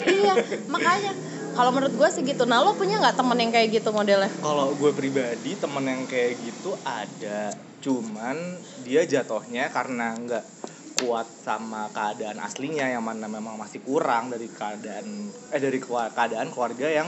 iya, 0.03 0.35
makanya 0.67 1.15
kalau 1.55 1.71
menurut 1.71 1.95
gue 1.95 2.09
sih 2.11 2.21
gitu. 2.21 2.43
Nah 2.43 2.59
lo 2.59 2.75
punya 2.75 2.99
nggak 2.99 3.15
temen 3.15 3.37
yang 3.39 3.51
kayak 3.55 3.69
gitu 3.71 3.89
modelnya? 3.95 4.29
Kalau 4.43 4.75
gue 4.75 4.91
pribadi 4.91 5.55
temen 5.55 5.83
yang 5.87 6.03
kayak 6.05 6.43
gitu 6.43 6.75
ada, 6.83 7.55
cuman 7.79 8.59
dia 8.83 9.07
jatuhnya 9.07 9.71
karena 9.71 10.11
nggak 10.19 10.45
kuat 10.95 11.27
sama 11.43 11.91
keadaan 11.91 12.39
aslinya 12.39 12.87
yang 12.87 13.03
mana 13.03 13.27
memang 13.27 13.59
masih 13.59 13.83
kurang 13.83 14.31
dari 14.31 14.47
keadaan 14.47 15.07
eh 15.51 15.59
dari 15.59 15.79
keadaan 15.79 16.51
keluarga 16.51 16.87
yang 16.87 17.07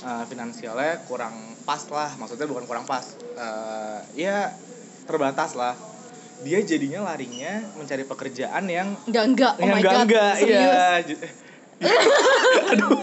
eh, 0.00 0.24
finansialnya 0.24 1.04
kurang 1.08 1.56
pas 1.64 1.80
lah, 1.88 2.12
maksudnya 2.16 2.44
bukan 2.44 2.68
kurang 2.68 2.84
pas, 2.84 3.16
eh, 3.34 4.00
ya 4.14 4.52
terbatas 5.08 5.56
lah. 5.56 5.72
Dia 6.36 6.60
jadinya 6.60 7.00
larinya 7.00 7.72
mencari 7.72 8.04
pekerjaan 8.04 8.68
yang 8.68 8.92
Enggak 9.08 9.24
enggak, 9.24 9.52
oh 9.56 9.64
yang 9.64 9.72
my 9.72 9.80
enggak 9.80 9.92
god, 9.96 10.04
enggak 10.04 10.32
serius. 10.36 10.52
iya 10.52 10.80
J- 11.00 11.20
aduh 12.72 13.00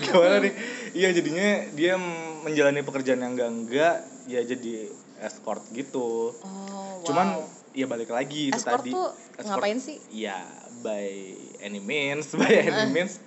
gimana 0.00 0.36
nih 0.40 0.52
iya 0.94 1.08
jadinya 1.10 1.48
dia 1.74 1.98
menjalani 2.42 2.80
pekerjaan 2.80 3.20
yang 3.20 3.34
enggak 3.34 3.50
enggak 3.50 3.94
ya 4.24 4.40
jadi 4.40 4.88
escort 5.20 5.64
gitu 5.72 6.30
Oh, 6.34 6.44
wow. 6.44 7.04
cuman 7.04 7.26
ya 7.74 7.84
balik 7.84 8.08
lagi 8.08 8.48
itu 8.48 8.56
Escort 8.56 8.86
tadi 8.86 8.94
tuh 8.94 9.10
Escort, 9.34 9.58
ngapain 9.58 9.78
sih? 9.78 9.98
ya 10.08 10.38
by 10.80 11.34
any 11.58 11.82
means 11.82 12.30
by 12.38 12.46
any 12.46 12.86
means 12.88 13.18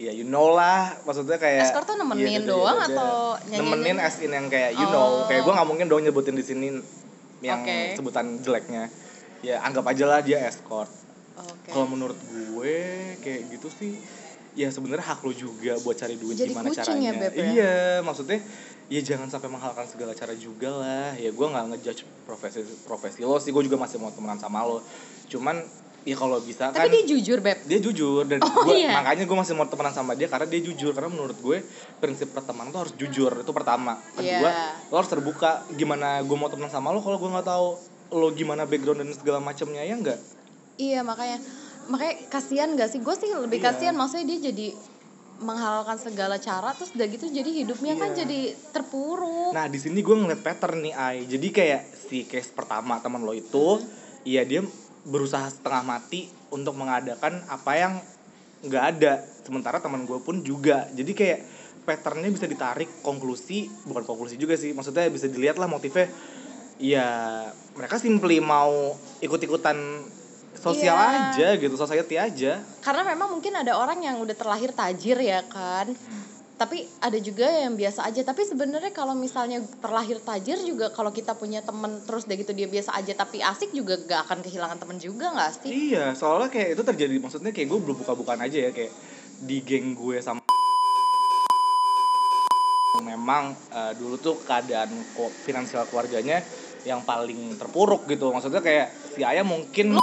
ya 0.00 0.08
you 0.10 0.24
know 0.24 0.48
lah 0.50 0.96
maksudnya 1.04 1.36
kayak 1.36 1.68
Escort 1.68 1.84
tuh 1.84 1.96
nemenin 2.00 2.24
iya, 2.24 2.40
doang 2.42 2.78
atau 2.80 3.36
nyanyi-nyanyi? 3.44 3.92
nemenin 3.92 3.96
as 4.00 4.16
in 4.18 4.32
yang 4.32 4.48
kayak 4.48 4.72
you 4.72 4.86
know 4.88 5.22
Oh. 5.22 5.28
kayak 5.28 5.44
gue 5.44 5.52
nggak 5.52 5.68
mungkin 5.68 5.86
dong 5.86 6.00
nyebutin 6.00 6.32
di 6.32 6.42
sini 6.42 6.66
yang 7.40 7.60
Oke. 7.60 7.94
sebutan 7.94 8.40
jeleknya 8.40 8.88
ya 9.40 9.60
anggap 9.60 9.84
aja 9.86 10.04
lah 10.08 10.20
dia 10.20 10.40
escort 10.44 10.88
Oke. 11.36 11.68
kalau 11.68 11.84
menurut 11.86 12.16
gue 12.16 12.76
kayak 13.20 13.52
gitu 13.52 13.68
sih 13.68 14.00
ya 14.52 14.68
sebenarnya 14.68 15.06
hak 15.06 15.20
lo 15.20 15.30
juga 15.30 15.78
buat 15.78 15.94
cari 15.94 16.14
duit 16.14 16.34
Jadi 16.34 16.50
gimana 16.50 16.68
ya, 16.68 16.76
caranya. 16.76 17.10
Beb, 17.14 17.32
ya? 17.32 17.44
iya 17.46 17.74
maksudnya 18.00 18.38
ya 18.86 19.00
jangan 19.00 19.26
sampai 19.26 19.48
menghalalkan 19.48 19.86
segala 19.86 20.12
cara 20.12 20.32
juga 20.32 20.70
lah. 20.72 21.14
Ya 21.14 21.30
gue 21.30 21.46
nggak 21.46 21.64
ngejudge 21.68 22.02
profesi 22.24 22.58
profesi 22.82 23.20
lo 23.20 23.36
sih. 23.36 23.48
Gue 23.48 23.62
juga 23.62 23.76
masih 23.76 23.96
mau 23.96 24.10
temenan 24.10 24.36
sama 24.36 24.62
lo. 24.62 24.82
Cuman 25.26 25.62
ya 26.00 26.16
kalau 26.16 26.40
bisa 26.40 26.68
Tapi 26.68 26.80
kan 26.80 26.90
dia 26.90 27.04
jujur 27.06 27.38
beb. 27.38 27.58
dia 27.62 27.78
jujur. 27.78 28.24
Dan 28.24 28.40
Oh, 28.42 28.64
gua- 28.64 28.74
iya. 28.74 28.90
makanya 28.92 29.22
gue 29.22 29.36
masih 29.36 29.54
mau 29.54 29.64
temenan 29.64 29.92
sama 29.92 30.12
dia 30.12 30.26
karena 30.26 30.44
dia 30.44 30.60
jujur. 30.60 30.90
Karena 30.90 31.06
menurut 31.08 31.36
gue 31.36 31.62
prinsip 31.96 32.30
pertemanan 32.30 32.70
tuh 32.70 32.80
harus 32.84 32.94
jujur. 32.94 33.30
Itu 33.36 33.50
pertama. 33.50 34.02
Kedua 34.12 34.50
Iya. 34.50 34.74
lo 34.86 34.94
harus 34.96 35.08
terbuka 35.08 35.62
gimana 35.70 36.18
gue 36.20 36.34
mau 36.34 36.46
temenan 36.46 36.68
sama 36.68 36.90
lo. 36.90 36.98
Kalau 36.98 37.16
gue 37.16 37.30
nggak 37.30 37.46
tahu 37.46 37.68
lo 38.10 38.28
gimana 38.30 38.64
background 38.64 38.98
dan 39.00 39.14
segala 39.14 39.38
macamnya 39.38 39.80
ya 39.80 39.94
enggak 39.94 40.18
Iya 40.74 41.04
makanya 41.04 41.38
makanya 41.90 42.14
kasihan 42.30 42.70
gak 42.72 42.88
sih? 42.88 43.02
Gue 43.02 43.18
sih 43.18 43.28
lebih 43.28 43.58
Iya. 43.58 43.74
kasihan 43.74 43.96
maksudnya 43.98 44.30
dia 44.30 44.50
jadi 44.50 44.68
menghalalkan 45.40 45.96
segala 45.96 46.36
cara 46.36 46.76
terus 46.76 46.92
udah 46.92 47.08
gitu 47.08 47.32
jadi 47.32 47.50
hidupnya 47.64 47.96
kan 47.96 48.12
Iya. 48.12 48.22
jadi 48.24 48.40
terpuruk. 48.70 49.56
Nah 49.56 49.66
di 49.66 49.80
sini 49.80 49.98
gue 49.98 50.12
ngeliat 50.12 50.40
pattern 50.40 50.84
nih 50.84 50.94
Ai. 50.94 51.24
Jadi 51.24 51.48
kayak 51.50 51.82
si 52.06 52.28
case 52.28 52.52
pertama 52.52 53.00
teman 53.00 53.24
lo 53.24 53.32
itu, 53.32 53.80
iya 54.22 54.44
dia 54.44 54.62
berusaha 55.02 55.48
setengah 55.48 55.82
mati 55.82 56.28
untuk 56.52 56.76
mengadakan 56.76 57.40
apa 57.48 57.72
yang 57.74 57.92
nggak 58.62 58.84
ada. 58.96 59.12
Sementara 59.40 59.80
teman 59.80 60.04
gue 60.04 60.20
pun 60.20 60.44
juga. 60.44 60.84
Jadi 60.92 61.12
kayak 61.16 61.40
patternnya 61.80 62.28
bisa 62.28 62.44
ditarik 62.44 63.00
konklusi, 63.00 63.72
bukan 63.88 64.04
konklusi 64.04 64.36
juga 64.36 64.54
sih. 64.54 64.76
Maksudnya 64.76 65.08
bisa 65.08 65.24
dilihat 65.26 65.56
lah 65.56 65.66
motifnya. 65.66 66.12
Ya 66.76 67.08
mereka 67.72 67.96
simply 67.96 68.44
mau 68.44 68.92
ikut-ikutan 69.24 70.04
sosial 70.60 70.92
Iya. 70.92 71.08
aja 71.32 71.48
gitu, 71.56 71.74
society 71.74 72.14
aja. 72.14 72.60
Karena 72.84 73.02
memang 73.02 73.32
mungkin 73.32 73.56
ada 73.56 73.74
orang 73.74 74.04
yang 74.04 74.20
udah 74.20 74.36
terlahir 74.36 74.70
tajir 74.70 75.16
ya 75.16 75.40
kan. 75.48 75.96
Tapi 76.54 76.84
ada 77.00 77.16
juga 77.16 77.48
yang 77.48 77.72
biasa 77.72 78.04
aja. 78.04 78.20
Tapi 78.20 78.44
sebenarnya 78.44 78.92
kalau 78.92 79.16
misalnya 79.16 79.64
terlahir 79.80 80.20
tajir 80.20 80.60
juga 80.60 80.92
kalau 80.92 81.08
kita 81.08 81.32
punya 81.32 81.64
temen 81.64 82.04
terus 82.04 82.28
udah 82.28 82.36
gitu 82.36 82.52
dia 82.52 82.68
biasa 82.68 82.92
aja 82.92 83.16
tapi 83.16 83.40
asik 83.40 83.72
juga 83.72 83.96
gak 83.96 84.28
akan 84.28 84.38
kehilangan 84.44 84.76
temen 84.76 85.00
juga 85.00 85.32
gak 85.32 85.64
sih? 85.64 85.72
Iya, 85.88 86.12
soalnya 86.12 86.52
kayak 86.52 86.76
itu 86.76 86.82
terjadi 86.84 87.16
maksudnya 87.16 87.48
kayak 87.48 87.64
gue 87.64 87.80
belum 87.80 87.96
buka-bukaan 88.04 88.44
aja 88.44 88.68
ya 88.68 88.70
kayak 88.76 88.92
di 89.40 89.64
geng 89.64 89.96
gue 89.96 90.20
sama 90.20 90.44
memang 93.00 93.56
eh, 93.72 93.92
dulu 93.96 94.20
tuh 94.20 94.36
keadaan 94.44 94.92
finansial 95.40 95.88
keluarganya 95.88 96.44
yang 96.84 97.00
paling 97.00 97.56
terpuruk 97.56 98.04
gitu. 98.04 98.28
Maksudnya 98.28 98.60
kayak 98.60 98.92
si 99.16 99.24
ayah 99.24 99.40
mungkin 99.40 99.96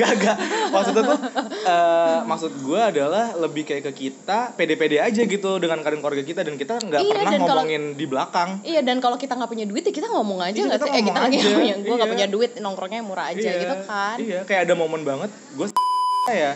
gak 0.00 0.12
gak 0.16 0.36
maksudnya 0.72 1.02
tuh 1.04 1.18
eh, 1.62 2.18
maksud 2.24 2.52
gue 2.56 2.80
adalah 2.80 3.36
lebih 3.36 3.68
kayak 3.68 3.84
ke 3.86 4.08
kita 4.08 4.56
pede-pede 4.56 4.96
aja 4.96 5.22
gitu 5.22 5.60
dengan 5.60 5.84
keadaan 5.84 6.00
keluarga 6.00 6.24
kita 6.24 6.40
dan 6.40 6.56
kita 6.56 6.80
nggak 6.80 7.00
Iya, 7.00 7.12
pernah 7.12 7.32
ngomongin 7.36 7.82
di 7.94 8.04
belakang. 8.08 8.48
Iya 8.64 8.80
dan 8.80 8.96
kalau 8.98 9.20
kita 9.20 9.36
nggak 9.36 9.50
punya 9.50 9.66
duit 9.68 9.84
ya 9.84 9.92
kita 9.92 10.08
ngomong 10.08 10.40
aja 10.40 10.56
Iya, 10.56 10.66
nggak 10.72 10.80
sih? 10.80 10.90
Eh 10.90 11.02
kita 11.04 11.18
lagi 11.20 11.36
yang 11.44 11.80
gue 11.84 11.94
nggak 11.94 12.08
iya. 12.08 12.14
punya 12.16 12.26
duit 12.26 12.50
nongkrongnya 12.56 13.02
murah 13.04 13.26
aja 13.28 13.50
gitu 13.52 13.74
kan? 13.84 14.16
Iya, 14.16 14.40
kayak 14.48 14.60
ada 14.64 14.74
momen 14.74 15.04
banget 15.04 15.28
gue 15.52 15.66
ya 16.30 16.54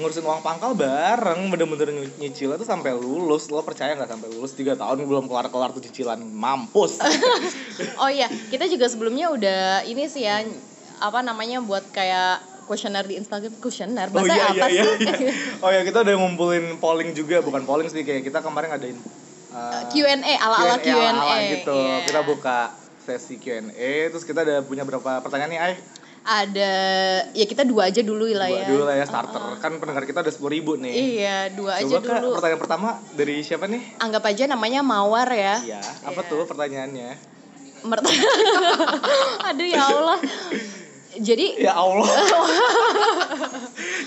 ngurusin 0.00 0.24
uang 0.24 0.40
pangkal 0.40 0.72
bareng 0.72 1.52
bener-bener 1.52 1.92
ny- 1.92 2.16
nyicil 2.16 2.56
itu 2.56 2.64
sampai 2.64 2.96
lulus. 2.96 3.52
Lo 3.52 3.60
percaya 3.60 3.92
nggak 3.92 4.08
sampai 4.08 4.32
lulus? 4.32 4.56
Tiga 4.56 4.72
tahun 4.72 5.04
belum 5.04 5.28
kelar 5.28 5.52
kelar 5.52 5.70
tuh 5.70 5.84
cicilan 5.84 6.18
mampus. 6.18 6.98
Oh 7.96 8.08
iya 8.08 8.28
kita 8.52 8.68
juga 8.68 8.88
sebelumnya 8.88 9.32
udah 9.32 9.84
ini 9.84 10.04
sih 10.04 10.24
ya 10.24 10.44
apa 11.00 11.24
namanya 11.24 11.64
buat 11.64 11.88
kayak 11.88 12.49
kuesioner 12.70 13.02
di 13.02 13.18
Instagram 13.18 13.50
kuesioner 13.58 14.06
oh 14.06 14.14
bahasa 14.14 14.30
iya 14.30 14.46
apa 14.46 14.66
iya 14.70 14.70
iya, 14.70 14.84
sih? 14.86 15.26
iya. 15.26 15.32
oh 15.66 15.70
ya 15.74 15.82
kita 15.82 16.06
udah 16.06 16.14
ngumpulin 16.14 16.78
polling 16.78 17.10
juga 17.10 17.42
bukan 17.42 17.66
polling 17.66 17.90
sih 17.90 18.06
kayak 18.06 18.22
kita 18.22 18.38
kemarin 18.38 18.70
ngadain 18.70 18.94
uh, 19.50 19.90
Q&A 19.90 20.14
ala-ala 20.38 20.78
Q&A, 20.78 20.94
ala-ala 20.94 21.34
gitu 21.50 21.74
iya. 21.74 22.06
kita 22.06 22.20
buka 22.22 22.70
sesi 23.02 23.42
Q&A 23.42 23.74
terus 24.08 24.22
kita 24.22 24.46
ada 24.46 24.62
punya 24.62 24.86
berapa 24.86 25.18
pertanyaan 25.18 25.50
nih 25.50 25.60
Ay 25.60 25.74
Ada 26.20 26.72
ya 27.32 27.48
kita 27.48 27.64
dua 27.64 27.88
aja 27.88 28.04
dulu 28.04 28.28
lah 28.28 28.44
Dua 28.44 28.60
ya. 28.60 28.66
dulu 28.68 28.82
lah 28.84 28.92
ya 28.94 29.08
starter 29.08 29.40
kan 29.56 29.72
pendengar 29.80 30.04
kita 30.04 30.20
udah 30.20 30.28
sepuluh 30.28 30.52
ribu 30.52 30.76
nih 30.76 30.92
Iya 31.16 31.38
dua 31.50 31.80
aja 31.80 31.88
coba 31.90 32.04
Kak, 32.04 32.20
dulu. 32.20 32.30
pertanyaan 32.36 32.60
pertama 32.60 32.88
dari 33.16 33.36
siapa 33.40 33.64
nih 33.64 33.82
Anggap 33.98 34.28
aja 34.28 34.44
namanya 34.44 34.84
Mawar 34.84 35.26
ya. 35.32 35.56
Iya, 35.58 35.80
apa 35.80 36.20
Iya. 36.20 36.28
tuh 36.28 36.44
pertanyaannya? 36.44 37.10
Mert- 37.82 38.04
Aduh 39.48 39.64
ya 39.66 39.80
Allah. 39.80 40.18
Jadi 41.18 41.58
Ya 41.58 41.74
Allah. 41.74 42.06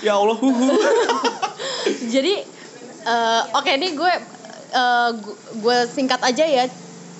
ya 0.06 0.12
Allah, 0.16 0.36
huhu. 0.40 0.72
jadi 2.08 2.34
eh, 3.04 3.42
oke 3.52 3.72
nih 3.76 3.92
gue 3.92 4.12
eh, 4.72 5.10
gu- 5.12 5.38
gue 5.60 5.76
singkat 5.92 6.20
aja 6.24 6.44
ya 6.48 6.64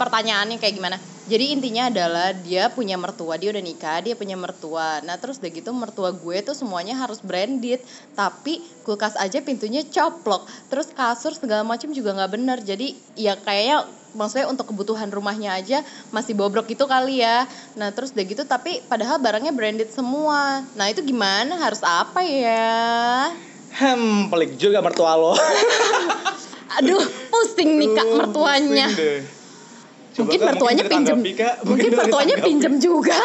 pertanyaannya 0.01 0.57
kayak 0.57 0.75
gimana. 0.75 0.97
Jadi 1.25 1.57
intinya 1.57 1.89
adalah 1.89 2.37
dia 2.37 2.69
punya 2.69 3.01
mertua 3.01 3.41
dia 3.41 3.49
udah 3.49 3.65
nikah 3.65 4.05
dia 4.05 4.13
punya 4.13 4.37
mertua. 4.37 5.01
Nah 5.01 5.17
terus 5.17 5.41
udah 5.41 5.53
gitu 5.53 5.73
mertua 5.73 6.13
gue 6.13 6.37
tuh 6.45 6.53
semuanya 6.53 7.01
harus 7.01 7.25
branded. 7.25 7.81
Tapi 8.13 8.61
kulkas 8.85 9.17
aja 9.17 9.41
pintunya 9.41 9.81
coplok. 9.89 10.45
Terus 10.69 10.93
kasur 10.93 11.33
segala 11.33 11.65
macam 11.65 11.93
juga 11.97 12.13
nggak 12.13 12.33
bener. 12.33 12.59
Jadi 12.61 12.93
ya 13.17 13.41
kayaknya 13.41 13.89
maksudnya 14.15 14.47
untuk 14.47 14.71
kebutuhan 14.71 15.11
rumahnya 15.11 15.55
aja 15.55 15.83
masih 16.09 16.33
bobrok 16.33 16.71
gitu 16.71 16.87
kali 16.87 17.21
ya 17.21 17.45
nah 17.75 17.91
terus 17.91 18.15
udah 18.15 18.25
gitu 18.25 18.43
tapi 18.47 18.81
padahal 18.87 19.19
barangnya 19.19 19.51
branded 19.51 19.91
semua 19.91 20.63
nah 20.75 20.87
itu 20.89 21.03
gimana 21.03 21.59
harus 21.59 21.83
apa 21.83 22.23
ya 22.23 23.29
Hmm, 23.75 24.31
pelik 24.31 24.55
juga 24.55 24.79
mertua 24.79 25.19
lo. 25.19 25.35
Aduh, 26.79 27.03
pusing 27.27 27.75
nih 27.75 27.91
kak 27.91 28.07
mertuanya. 28.07 28.87
Coba, 30.15 30.31
Mungkin 30.31 30.41
mertuanya 30.47 30.85
pinjem, 30.87 31.19
mungkin 31.67 31.91
bisa 31.91 31.99
mertuanya 32.07 32.37
pinjem 32.39 32.75
juga, 32.79 33.19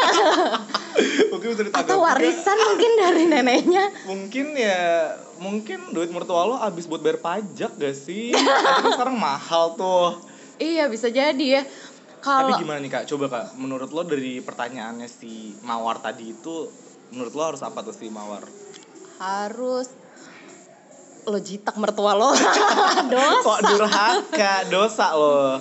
Mungkin 1.32 1.48
bisa 1.54 1.70
atau 1.70 2.02
Kak. 2.02 2.18
warisan 2.18 2.58
mungkin 2.58 2.92
dari 2.98 3.24
neneknya. 3.30 3.86
Mungkin 4.10 4.46
ya, 4.58 4.82
mungkin 5.38 5.94
duit 5.94 6.10
mertua 6.10 6.50
lo 6.50 6.58
habis 6.58 6.90
buat 6.90 7.06
bayar 7.06 7.22
pajak 7.22 7.78
gak 7.78 7.94
sih? 7.94 8.34
Tapi 8.66 8.80
kan 8.90 8.92
sekarang 8.98 9.18
mahal 9.22 9.78
tuh. 9.78 10.18
Iya 10.60 10.86
bisa 10.86 11.08
jadi 11.08 11.46
ya. 11.56 11.64
Kalau 12.20 12.52
Tapi 12.52 12.62
gimana 12.62 12.78
nih 12.78 12.92
kak? 12.92 13.04
Coba 13.08 13.26
kak, 13.28 13.46
menurut 13.56 13.90
lo 13.90 14.04
dari 14.04 14.44
pertanyaannya 14.44 15.08
si 15.08 15.56
Mawar 15.64 16.04
tadi 16.04 16.30
itu, 16.30 16.68
menurut 17.10 17.32
lo 17.32 17.44
harus 17.46 17.64
apa 17.64 17.80
tuh 17.82 17.96
si 17.96 18.08
Mawar? 18.08 18.44
harus 19.20 19.92
lo 21.26 21.36
jitak 21.38 21.76
mertua 21.76 22.16
lo, 22.16 22.32
Kok 23.44 23.60
dosa. 23.60 23.60
durhaka, 23.62 24.64
dosa 24.66 25.12
lo. 25.12 25.60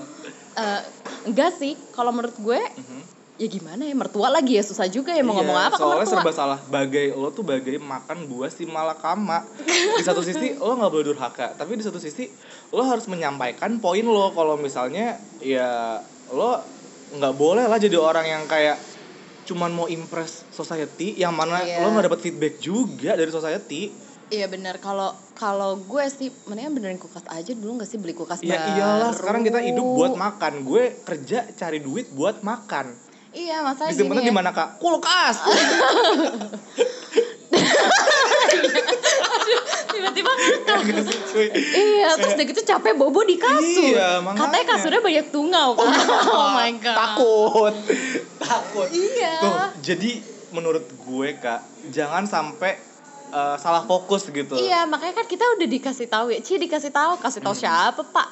Eh, 0.54 0.82
enggak 1.24 1.50
sih 1.52 1.74
kalau 1.90 2.10
menurut 2.10 2.38
gue 2.38 2.60
Mhm. 2.76 3.02
Ya 3.38 3.46
gimana 3.46 3.86
ya 3.86 3.94
mertua 3.94 4.28
lagi 4.28 4.58
ya 4.58 4.62
susah 4.62 4.86
juga 4.86 5.14
ya 5.14 5.22
mau 5.22 5.30
Iya, 5.30 5.40
ngomong 5.40 5.58
apa 5.60 5.76
soalnya 5.78 6.02
mertua. 6.02 6.12
serba 6.12 6.32
salah. 6.34 6.58
Bagai 6.60 7.14
lo 7.14 7.30
tuh 7.30 7.46
bagai 7.46 7.78
makan 7.78 8.26
buah 8.26 8.50
si 8.50 8.66
malakama. 8.66 9.46
Di 9.62 10.02
satu 10.02 10.20
sisi 10.20 10.54
lo 10.58 10.74
nggak 10.74 10.90
boleh 10.90 11.06
durhaka 11.06 11.54
tapi 11.54 11.78
di 11.78 11.82
satu 11.82 11.96
sisi 11.96 12.26
lo 12.68 12.82
harus 12.82 13.06
menyampaikan 13.06 13.78
poin 13.78 14.02
lo. 14.02 14.30
Kalau 14.32 14.58
misalnya 14.58 15.16
ya 15.38 16.02
lo 16.28 16.58
nggak 17.08 17.34
boleh 17.34 17.64
lah 17.64 17.78
jadi 17.78 17.94
orang 17.94 18.26
yang 18.26 18.42
kayak 18.44 18.74
cuman 19.46 19.70
mau 19.72 19.86
impress 19.88 20.44
society 20.50 21.16
yang 21.16 21.32
mana 21.32 21.62
Iya. 21.62 21.80
lo 21.80 21.94
nggak 21.94 22.10
dapat 22.10 22.20
feedback 22.20 22.54
juga 22.58 23.14
dari 23.14 23.30
society. 23.30 23.94
Iya 24.28 24.44
benar 24.44 24.76
kalau 24.76 25.08
kalau 25.32 25.78
gue 25.78 26.04
sih 26.10 26.28
mendingan 26.44 26.74
benerin 26.74 26.98
kulkas 26.98 27.24
aja 27.24 27.54
dulu 27.54 27.78
nggak 27.78 27.88
sih? 27.88 27.96
Beli 27.96 28.12
kulkas 28.12 28.42
ya 28.42 28.58
baru 28.58 28.66
iyalah 28.74 29.12
sekarang 29.14 29.40
kita 29.40 29.62
hidup 29.62 29.86
buat 29.86 30.12
makan. 30.12 30.52
Gue 30.60 31.00
kerja 31.00 31.48
cari 31.48 31.78
duit 31.78 32.10
buat 32.10 32.42
makan 32.42 33.07
iya 33.36 33.60
masalah 33.60 33.90
disimpannya 33.92 34.22
gini 34.24 34.30
di 34.30 34.34
ya. 34.34 34.38
mana 34.40 34.50
kak 34.52 34.68
kulkas 34.80 35.36
tiba-tiba 39.88 40.32
Gitu. 40.78 41.02
Iya, 41.74 42.14
terus 42.16 42.32
udah 42.38 42.46
gitu 42.46 42.62
capek 42.62 42.94
bobo 42.94 43.20
di 43.26 43.36
kasur. 43.36 43.92
Iya, 43.92 44.22
makanya. 44.22 44.40
Katanya 44.46 44.66
kasurnya 44.70 45.00
banyak 45.02 45.26
tungau 45.34 45.74
kan. 45.74 45.86
Oh, 46.28 46.48
my 46.54 46.70
god. 46.78 46.96
takut 46.96 47.74
takut 48.38 48.88
Iya. 48.88 49.34
tuh 49.42 49.56
jadi 49.82 50.10
menurut 50.54 50.86
gue 50.86 51.28
kak 51.36 51.60
jangan 51.92 52.24
sampai 52.24 52.78
uh, 53.34 53.56
salah 53.60 53.84
fokus 53.84 54.28
gitu 54.28 54.56
Iya, 54.56 54.86
makanya 54.88 55.18
kan 55.18 55.26
kita 55.28 55.44
udah 55.58 55.66
dikasih 55.68 56.06
tahu 56.08 56.26
ya. 56.32 56.38
Ci 56.40 56.56
dikasih 56.56 56.92
tahu, 56.94 57.20
kasih 57.20 57.40
tahu 57.42 57.54
siapa, 57.56 58.00
Pak? 58.00 58.26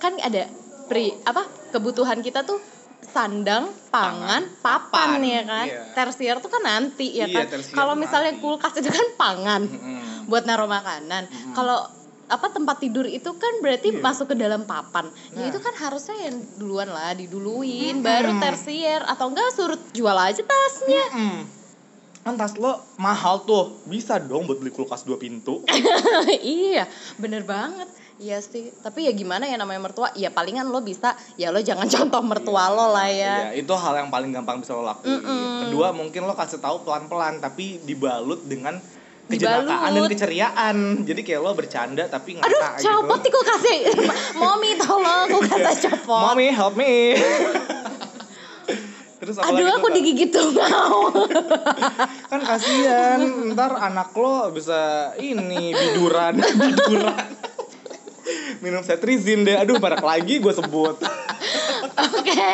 Kan 0.00 0.18
ada 0.18 0.48
pri 0.88 1.14
apa? 1.22 1.46
Kebutuhan 1.70 2.22
kita 2.24 2.42
tuh 2.42 2.58
sandang, 3.06 3.68
pangan, 3.88 4.48
papan, 4.58 5.18
papan, 5.18 5.20
ya 5.22 5.42
kan. 5.42 5.66
iya. 5.66 5.82
Tersier 5.92 6.36
tuh 6.38 6.48
kan 6.48 6.62
nanti 6.62 7.12
ya 7.12 7.26
Iya, 7.26 7.44
kan. 7.44 7.60
Kalau 7.70 7.94
misalnya 7.94 8.32
nanti. 8.32 8.42
kulkas 8.42 8.74
itu 8.76 8.88
kan 8.88 9.06
pangan 9.14 9.62
Mm-mm. 9.64 10.26
buat 10.26 10.42
naruh 10.42 10.66
makanan. 10.66 11.28
Kalau 11.52 11.78
apa 12.24 12.48
tempat 12.48 12.80
tidur 12.80 13.04
itu 13.04 13.30
kan 13.34 13.60
berarti 13.60 13.88
Iya. 13.90 14.00
masuk 14.00 14.26
ke 14.26 14.36
dalam 14.36 14.64
papan. 14.64 15.12
Ya 15.30 15.38
Nah. 15.38 15.46
itu 15.46 15.58
kan 15.58 15.74
harusnya 15.74 16.16
yang 16.24 16.36
duluan 16.54 16.88
lah 16.88 17.12
diduluin, 17.12 18.00
baru 18.00 18.40
tersier 18.40 19.04
atau 19.04 19.28
enggak 19.28 19.52
suruh 19.52 19.78
jual 19.90 20.16
aja 20.16 20.40
tasnya. 20.40 21.04
Mm. 21.12 21.40
Kan 22.24 22.40
tas 22.40 22.56
lo 22.56 22.80
mahal 22.96 23.44
tuh 23.44 23.84
bisa 23.84 24.16
dong 24.16 24.48
buat 24.48 24.56
beli 24.56 24.72
kulkas 24.72 25.04
dua 25.04 25.20
pintu 25.20 25.60
iya, 26.40 26.88
bener 27.20 27.44
banget. 27.44 27.84
Iya 28.14 28.38
sih, 28.38 28.70
tapi 28.78 29.10
ya 29.10 29.12
gimana 29.12 29.42
ya 29.42 29.58
namanya 29.58 29.90
mertua? 29.90 30.06
Ya 30.14 30.30
palingan 30.30 30.70
lo 30.70 30.78
bisa, 30.80 31.18
ya 31.34 31.50
lo 31.50 31.58
jangan 31.58 31.90
contoh 32.00 32.22
mertua 32.22 32.70
lo 32.70 32.94
lah 32.94 33.10
ya. 33.10 33.50
Iya, 33.52 33.66
itu 33.66 33.74
hal 33.74 34.06
yang 34.06 34.08
paling 34.08 34.30
gampang 34.30 34.62
bisa 34.62 34.72
lo 34.72 34.86
lakuin 34.86 35.18
Mm-mm. 35.18 35.68
kedua 35.68 35.90
mungkin 35.90 36.24
lo 36.24 36.32
kasih 36.32 36.62
tahu 36.62 36.86
pelan-pelan 36.86 37.42
tapi 37.42 37.82
dibalut 37.82 38.40
dengan 38.46 38.78
kejenakaan 39.24 39.88
dan 39.96 40.04
keceriaan 40.12 40.76
jadi 41.08 41.20
kayak 41.24 41.40
lo 41.40 41.56
bercanda 41.56 42.04
tapi 42.12 42.36
ngata 42.36 42.76
Aduh, 42.76 42.84
copot 42.84 43.18
gitu 43.18 43.24
nih 43.24 43.32
kulkasnya. 43.32 43.76
Mommy 44.40 44.70
tolong 44.78 45.26
kulkasnya 45.32 45.72
copot. 45.90 46.22
Mommy 46.28 46.46
help 46.54 46.74
me 46.78 47.18
Terus 49.24 49.40
apa 49.40 49.56
Aduh, 49.56 49.64
aku 49.72 49.88
tuh, 49.88 49.96
digigit 49.96 50.28
tungau. 50.28 51.08
kan 52.30 52.40
kasihan 52.44 53.20
ntar 53.56 53.72
anak 53.80 54.12
lo 54.12 54.52
bisa 54.52 55.12
ini 55.16 55.72
biduran 55.72 56.36
biduran 56.60 57.24
minum 58.60 58.84
cetrizin 58.84 59.48
deh 59.48 59.56
aduh 59.56 59.80
barak 59.80 60.04
lagi 60.04 60.44
gue 60.44 60.52
sebut 60.52 61.00
Oke. 61.94 62.48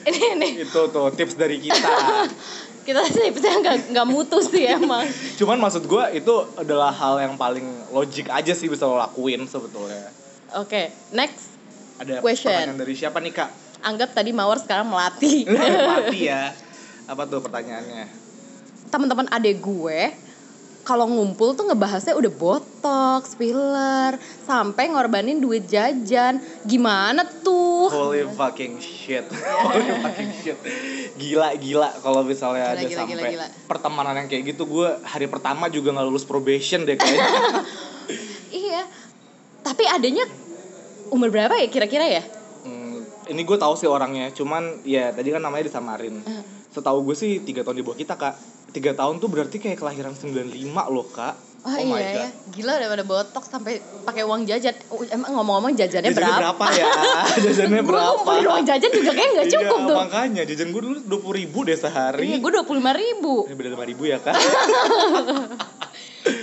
Ini 0.00 0.40
nih, 0.40 0.64
itu 0.64 0.80
tuh 0.88 1.12
tips 1.12 1.36
dari 1.36 1.60
kita 1.60 1.92
kita 2.88 3.04
tipsnya 3.04 3.60
nggak 3.60 3.76
nggak 3.92 4.06
mutu 4.08 4.40
sih 4.40 4.64
emang. 4.64 5.04
cuman 5.36 5.60
maksud 5.60 5.84
gue 5.84 6.04
itu 6.16 6.34
adalah 6.56 6.88
hal 6.88 7.20
yang 7.20 7.34
paling 7.36 7.66
logik 7.92 8.32
aja 8.32 8.56
sih 8.56 8.72
bisa 8.72 8.88
lo 8.88 8.96
lakuin 8.96 9.44
sebetulnya 9.44 10.08
Oke, 10.56 10.88
next. 11.12 11.52
ada 12.00 12.24
Question. 12.24 12.50
pertanyaan 12.56 12.80
dari 12.80 12.94
siapa 12.96 13.20
nih 13.20 13.32
kak 13.36 13.50
Anggap 13.80 14.12
tadi 14.12 14.30
Mawar 14.32 14.60
sekarang 14.60 14.88
melatih. 14.88 15.48
mati 15.90 16.28
ya 16.28 16.52
apa 17.10 17.26
tuh 17.26 17.42
pertanyaannya 17.42 18.06
Teman-teman 18.90 19.26
adek 19.34 19.58
gue 19.58 20.00
kalau 20.80 21.06
ngumpul 21.06 21.52
tuh 21.54 21.68
ngebahasnya 21.70 22.16
udah 22.16 22.32
botox, 22.34 23.36
filler, 23.36 24.16
sampai 24.42 24.90
ngorbanin 24.90 25.38
duit 25.38 25.68
jajan. 25.68 26.40
Gimana 26.64 27.22
tuh? 27.44 27.86
Holy 27.92 28.24
fucking 28.34 28.80
shit. 28.80 29.22
Holy 29.70 29.92
fucking 30.02 30.32
shit. 30.40 30.58
Gila 31.20 31.54
gila 31.60 31.94
kalau 32.00 32.24
misalnya 32.24 32.72
Gila, 32.72 32.80
ada 32.80 32.82
gila, 32.88 32.98
sampai 33.04 33.12
gila, 33.14 33.28
gila. 33.28 33.46
pertemanan 33.68 34.14
yang 34.24 34.28
kayak 34.32 34.56
gitu 34.56 34.64
gue 34.66 34.88
hari 35.04 35.28
pertama 35.28 35.68
juga 35.68 35.94
nggak 35.94 36.06
lulus 36.10 36.26
probation 36.26 36.82
deh 36.82 36.96
kayaknya. 36.98 37.28
Iya. 38.50 38.82
Tapi 39.62 39.86
adanya 39.86 40.26
umur 41.14 41.30
berapa 41.30 41.54
ya 41.54 41.70
kira-kira 41.70 42.02
ya? 42.02 42.22
Ini 43.30 43.46
gue 43.46 43.56
tahu 43.56 43.74
sih 43.78 43.86
orangnya, 43.86 44.34
cuman 44.34 44.82
ya 44.82 45.14
tadi 45.14 45.30
kan 45.30 45.38
namanya 45.38 45.70
disamarin. 45.70 46.18
Eh. 46.26 46.42
Setahu 46.70 47.06
gue 47.06 47.14
sih 47.14 47.38
tiga 47.40 47.62
tahun 47.62 47.78
di 47.78 47.84
bawah 47.86 47.94
kita 47.94 48.18
kak. 48.18 48.34
Tiga 48.70 48.94
tahun 48.94 49.18
tuh 49.18 49.26
berarti 49.26 49.58
kayak 49.58 49.78
kelahiran 49.78 50.14
95 50.14 50.50
loh 50.90 51.06
kak. 51.06 51.34
Oh, 51.60 51.76
my 51.76 52.00
iya 52.00 52.24
ya. 52.24 52.28
Gila 52.56 52.72
daripada 52.80 53.04
botox 53.04 53.52
sampai 53.52 53.84
pakai 54.02 54.24
uang 54.24 54.48
jajan. 54.48 54.72
Oh, 54.88 55.04
Emang 55.04 55.36
ngomong-ngomong 55.36 55.76
jajannya, 55.76 56.08
Jajannya 56.08 56.40
berapa 56.40 56.64
ya? 56.72 56.86
Jajannya 57.44 57.80
Gue 57.84 57.90
berapa? 57.92 58.06
ngumpulin 58.16 58.46
uang 58.48 58.64
jajan 58.64 58.90
juga 58.90 59.10
kayak 59.12 59.30
nggak 59.36 59.48
cukup 59.52 59.78
iya, 59.78 59.86
tuh. 59.86 59.96
makanya 60.00 60.42
jajan 60.48 60.68
gue 60.72 60.82
dulu 60.82 60.96
dua 61.04 61.20
puluh 61.20 61.36
ribu 61.36 61.58
deh 61.68 61.76
sehari. 61.76 62.24
Iya, 62.32 62.36
gue 62.40 62.50
dua 62.50 62.64
puluh 62.64 62.78
lima 62.80 62.92
ribu. 62.96 63.44
Ini 63.44 63.54
beda 63.54 63.70
lima 63.76 63.84
ribu 63.84 64.02
ya 64.08 64.18
kak. 64.18 64.34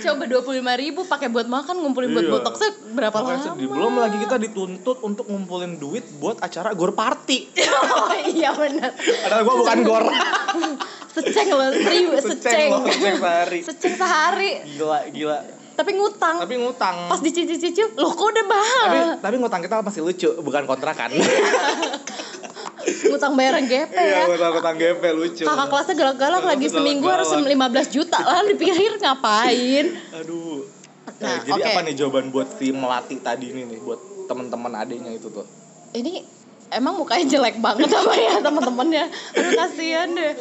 Coba 0.08 0.24
dua 0.24 0.40
puluh 0.40 0.56
lima 0.58 0.72
ribu 0.74 1.04
pakai 1.04 1.28
buat 1.28 1.44
makan, 1.44 1.74
ngumpulin 1.78 2.10
buat 2.10 2.24
Iya. 2.24 2.32
botoxnya 2.32 2.70
berapa 2.90 3.12
Makanya 3.14 3.28
lama? 3.34 3.46
sedih. 3.52 3.66
Belum 3.68 3.94
lagi 3.94 4.16
kita 4.18 4.36
dituntut 4.38 4.98
untuk 5.00 5.24
ngumpulin 5.24 5.76
duit 5.76 6.08
buat 6.16 6.36
acara 6.38 6.72
gor 6.72 6.92
party. 6.92 7.52
oh 7.94 8.12
iya 8.26 8.50
benar. 8.52 8.96
Padahal 8.96 9.42
gue 9.42 9.56
bukan 9.58 9.78
gor. 9.82 10.04
Seceng 11.08 11.50
loh, 11.50 11.68
seribu, 11.68 12.14
seceng. 12.16 12.68
loh, 12.70 12.82
seceng 12.86 13.16
sehari. 13.18 13.60
Seceng 13.60 13.94
sehari. 13.96 14.50
Gila, 14.70 14.98
gila. 15.10 15.38
Tapi 15.74 15.90
ngutang. 15.94 16.36
Tapi 16.42 16.54
ngutang. 16.56 16.96
Pas 17.06 17.18
dicicil-cicil, 17.18 17.94
loh 17.94 18.10
kok 18.10 18.28
udah 18.28 18.44
mahal? 18.44 18.86
tapi 18.86 18.98
tapi 19.18 19.34
ngutang 19.36 19.60
kita 19.60 19.78
masih 19.80 20.02
lucu, 20.02 20.30
bukan 20.38 20.62
kontrakan. 20.64 21.10
ngutang 22.80 23.34
bayaran 23.34 23.64
GP 23.64 23.92
ya. 23.92 24.04
Iya, 24.04 24.20
ngutang 24.26 24.50
ngutang 24.54 24.76
GP 24.76 25.02
lucu. 25.12 25.44
Kakak 25.44 25.66
kelasnya 25.66 25.94
galak-galak 25.94 26.42
lagi 26.44 26.66
seminggu 26.68 27.06
harus 27.06 27.28
galak-galak. 27.28 27.86
15 27.90 27.94
juta 27.94 28.18
lah 28.18 28.42
dipikir 28.44 28.92
ngapain? 28.96 29.86
Aduh. 30.14 30.62
Nah, 31.18 31.24
Nah, 31.24 31.38
jadi 31.42 31.50
oke. 31.58 31.68
apa 31.68 31.80
nih 31.82 31.94
jawaban 31.96 32.26
buat 32.30 32.48
si 32.54 32.70
melati 32.70 33.16
tadi 33.18 33.50
ini 33.50 33.66
nih 33.66 33.80
buat 33.80 33.98
teman-teman 34.26 34.72
adiknya 34.76 35.10
itu 35.10 35.26
tuh? 35.28 35.42
Ini 35.90 36.22
emang 36.70 36.94
mukanya 36.94 37.26
jelek 37.26 37.58
banget 37.58 37.90
apa 37.90 38.14
ya 38.14 38.38
teman-temannya? 38.38 39.04
Aduh 39.34 39.52
kasihan 39.56 40.08
deh. 40.12 40.32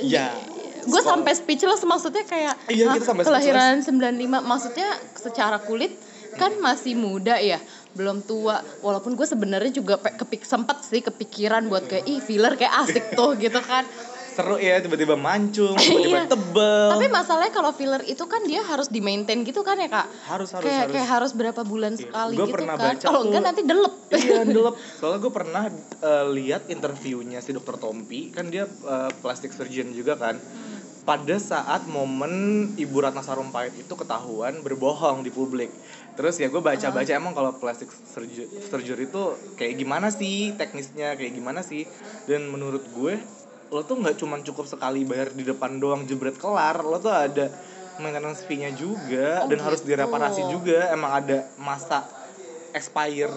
Iya. 0.00 0.34
Gue 0.80 1.02
sampai 1.04 1.36
speechless 1.36 1.84
maksudnya 1.84 2.24
kayak 2.24 2.56
Iya, 2.66 2.88
"Hah, 2.88 2.96
kita 2.96 3.04
sampai 3.04 3.22
kelahiran 3.22 3.84
95 3.84 4.40
maksudnya 4.40 4.88
secara 5.12 5.60
kulit 5.60 5.92
kan 6.40 6.52
masih 6.58 6.96
muda 6.96 7.36
ya 7.36 7.60
belum 7.92 8.24
tua. 8.24 8.64
Walaupun 8.80 9.12
gue 9.12 9.26
sebenarnya 9.26 9.68
juga 9.70 10.00
kepik 10.00 10.40
sempat 10.42 10.80
sih 10.80 11.00
kepikiran 11.00 11.68
buat 11.68 11.84
kayak 11.84 12.06
ih 12.06 12.18
filler 12.18 12.56
kayak 12.56 12.74
asik 12.80 13.04
tuh 13.18 13.36
gitu 13.36 13.60
kan. 13.60 13.84
Seru 14.30 14.56
ya 14.56 14.78
tiba-tiba 14.78 15.18
mancung, 15.18 15.74
tiba-tiba 15.74 16.22
Iya. 16.22 16.30
tebel. 16.30 16.86
tapi 16.94 17.06
masalahnya 17.10 17.50
kalau 17.50 17.74
filler 17.74 17.98
itu 18.04 18.22
kan 18.24 18.46
dia 18.46 18.62
harus 18.62 18.86
di 18.86 19.02
maintain 19.02 19.42
gitu 19.42 19.60
kan 19.60 19.74
ya 19.74 19.90
kak? 19.90 20.06
Harus 20.24 20.54
harus 20.54 20.64
kayak 20.64 20.80
harus. 20.80 20.92
kayak 20.94 21.08
harus 21.10 21.30
berapa 21.34 21.60
bulan 21.60 21.98
sekali 21.98 22.38
Gua 22.38 22.46
gitu 22.46 22.54
pernah 22.54 22.74
kan. 22.74 22.84
baca 22.94 23.04
kalau 23.04 23.20
enggak 23.26 23.42
nanti 23.42 23.62
delep. 23.66 23.94
Iya 24.08 24.40
delep. 24.54 24.74
Soalnya 24.96 25.18
gue 25.18 25.32
pernah 25.34 25.62
eh, 26.00 26.24
lihat 26.32 26.62
interviewnya 26.68 27.42
si 27.42 27.50
dokter 27.50 27.74
Tompi. 27.76 28.30
Kan 28.30 28.48
dia 28.48 28.64
eh, 28.64 29.10
plastic 29.18 29.50
surgeon 29.50 29.90
juga 29.90 30.14
kan. 30.14 30.38
Pada 31.00 31.36
saat 31.36 31.90
momen 31.90 32.32
ibu 32.76 32.96
Ratna 32.96 33.20
Sarumpait 33.20 33.74
itu 33.74 33.90
ketahuan 33.90 34.62
berbohong 34.62 35.26
di 35.26 35.28
publik 35.28 35.72
terus 36.12 36.36
ya 36.36 36.46
gue 36.46 36.60
baca-baca 36.60 37.10
emang 37.10 37.32
kalau 37.32 37.56
plastic 37.56 37.88
surgery, 37.88 38.50
surgery 38.60 39.06
itu 39.06 39.22
kayak 39.54 39.74
gimana 39.74 40.08
sih 40.10 40.52
teknisnya 40.52 41.14
kayak 41.14 41.32
gimana 41.32 41.60
sih 41.60 41.88
dan 42.24 42.44
menurut 42.46 42.84
gue 42.86 43.14
lo 43.70 43.80
tuh 43.82 43.96
nggak 43.96 44.18
cuma 44.18 44.36
cukup 44.40 44.66
sekali 44.66 45.02
bayar 45.02 45.30
di 45.30 45.42
depan 45.42 45.78
doang 45.78 46.04
jebret 46.04 46.34
kelar 46.34 46.82
lo 46.82 46.98
tuh 46.98 47.10
ada 47.10 47.54
maintenance 47.96 48.42
fee-nya 48.42 48.72
juga 48.72 49.44
Oh, 49.44 49.48
dan 49.48 49.58
harus 49.60 49.80
gitu. 49.80 49.92
direparasi 49.92 50.42
juga 50.46 50.90
emang 50.90 51.12
ada 51.14 51.38
masa 51.56 52.04
expire 52.70 53.32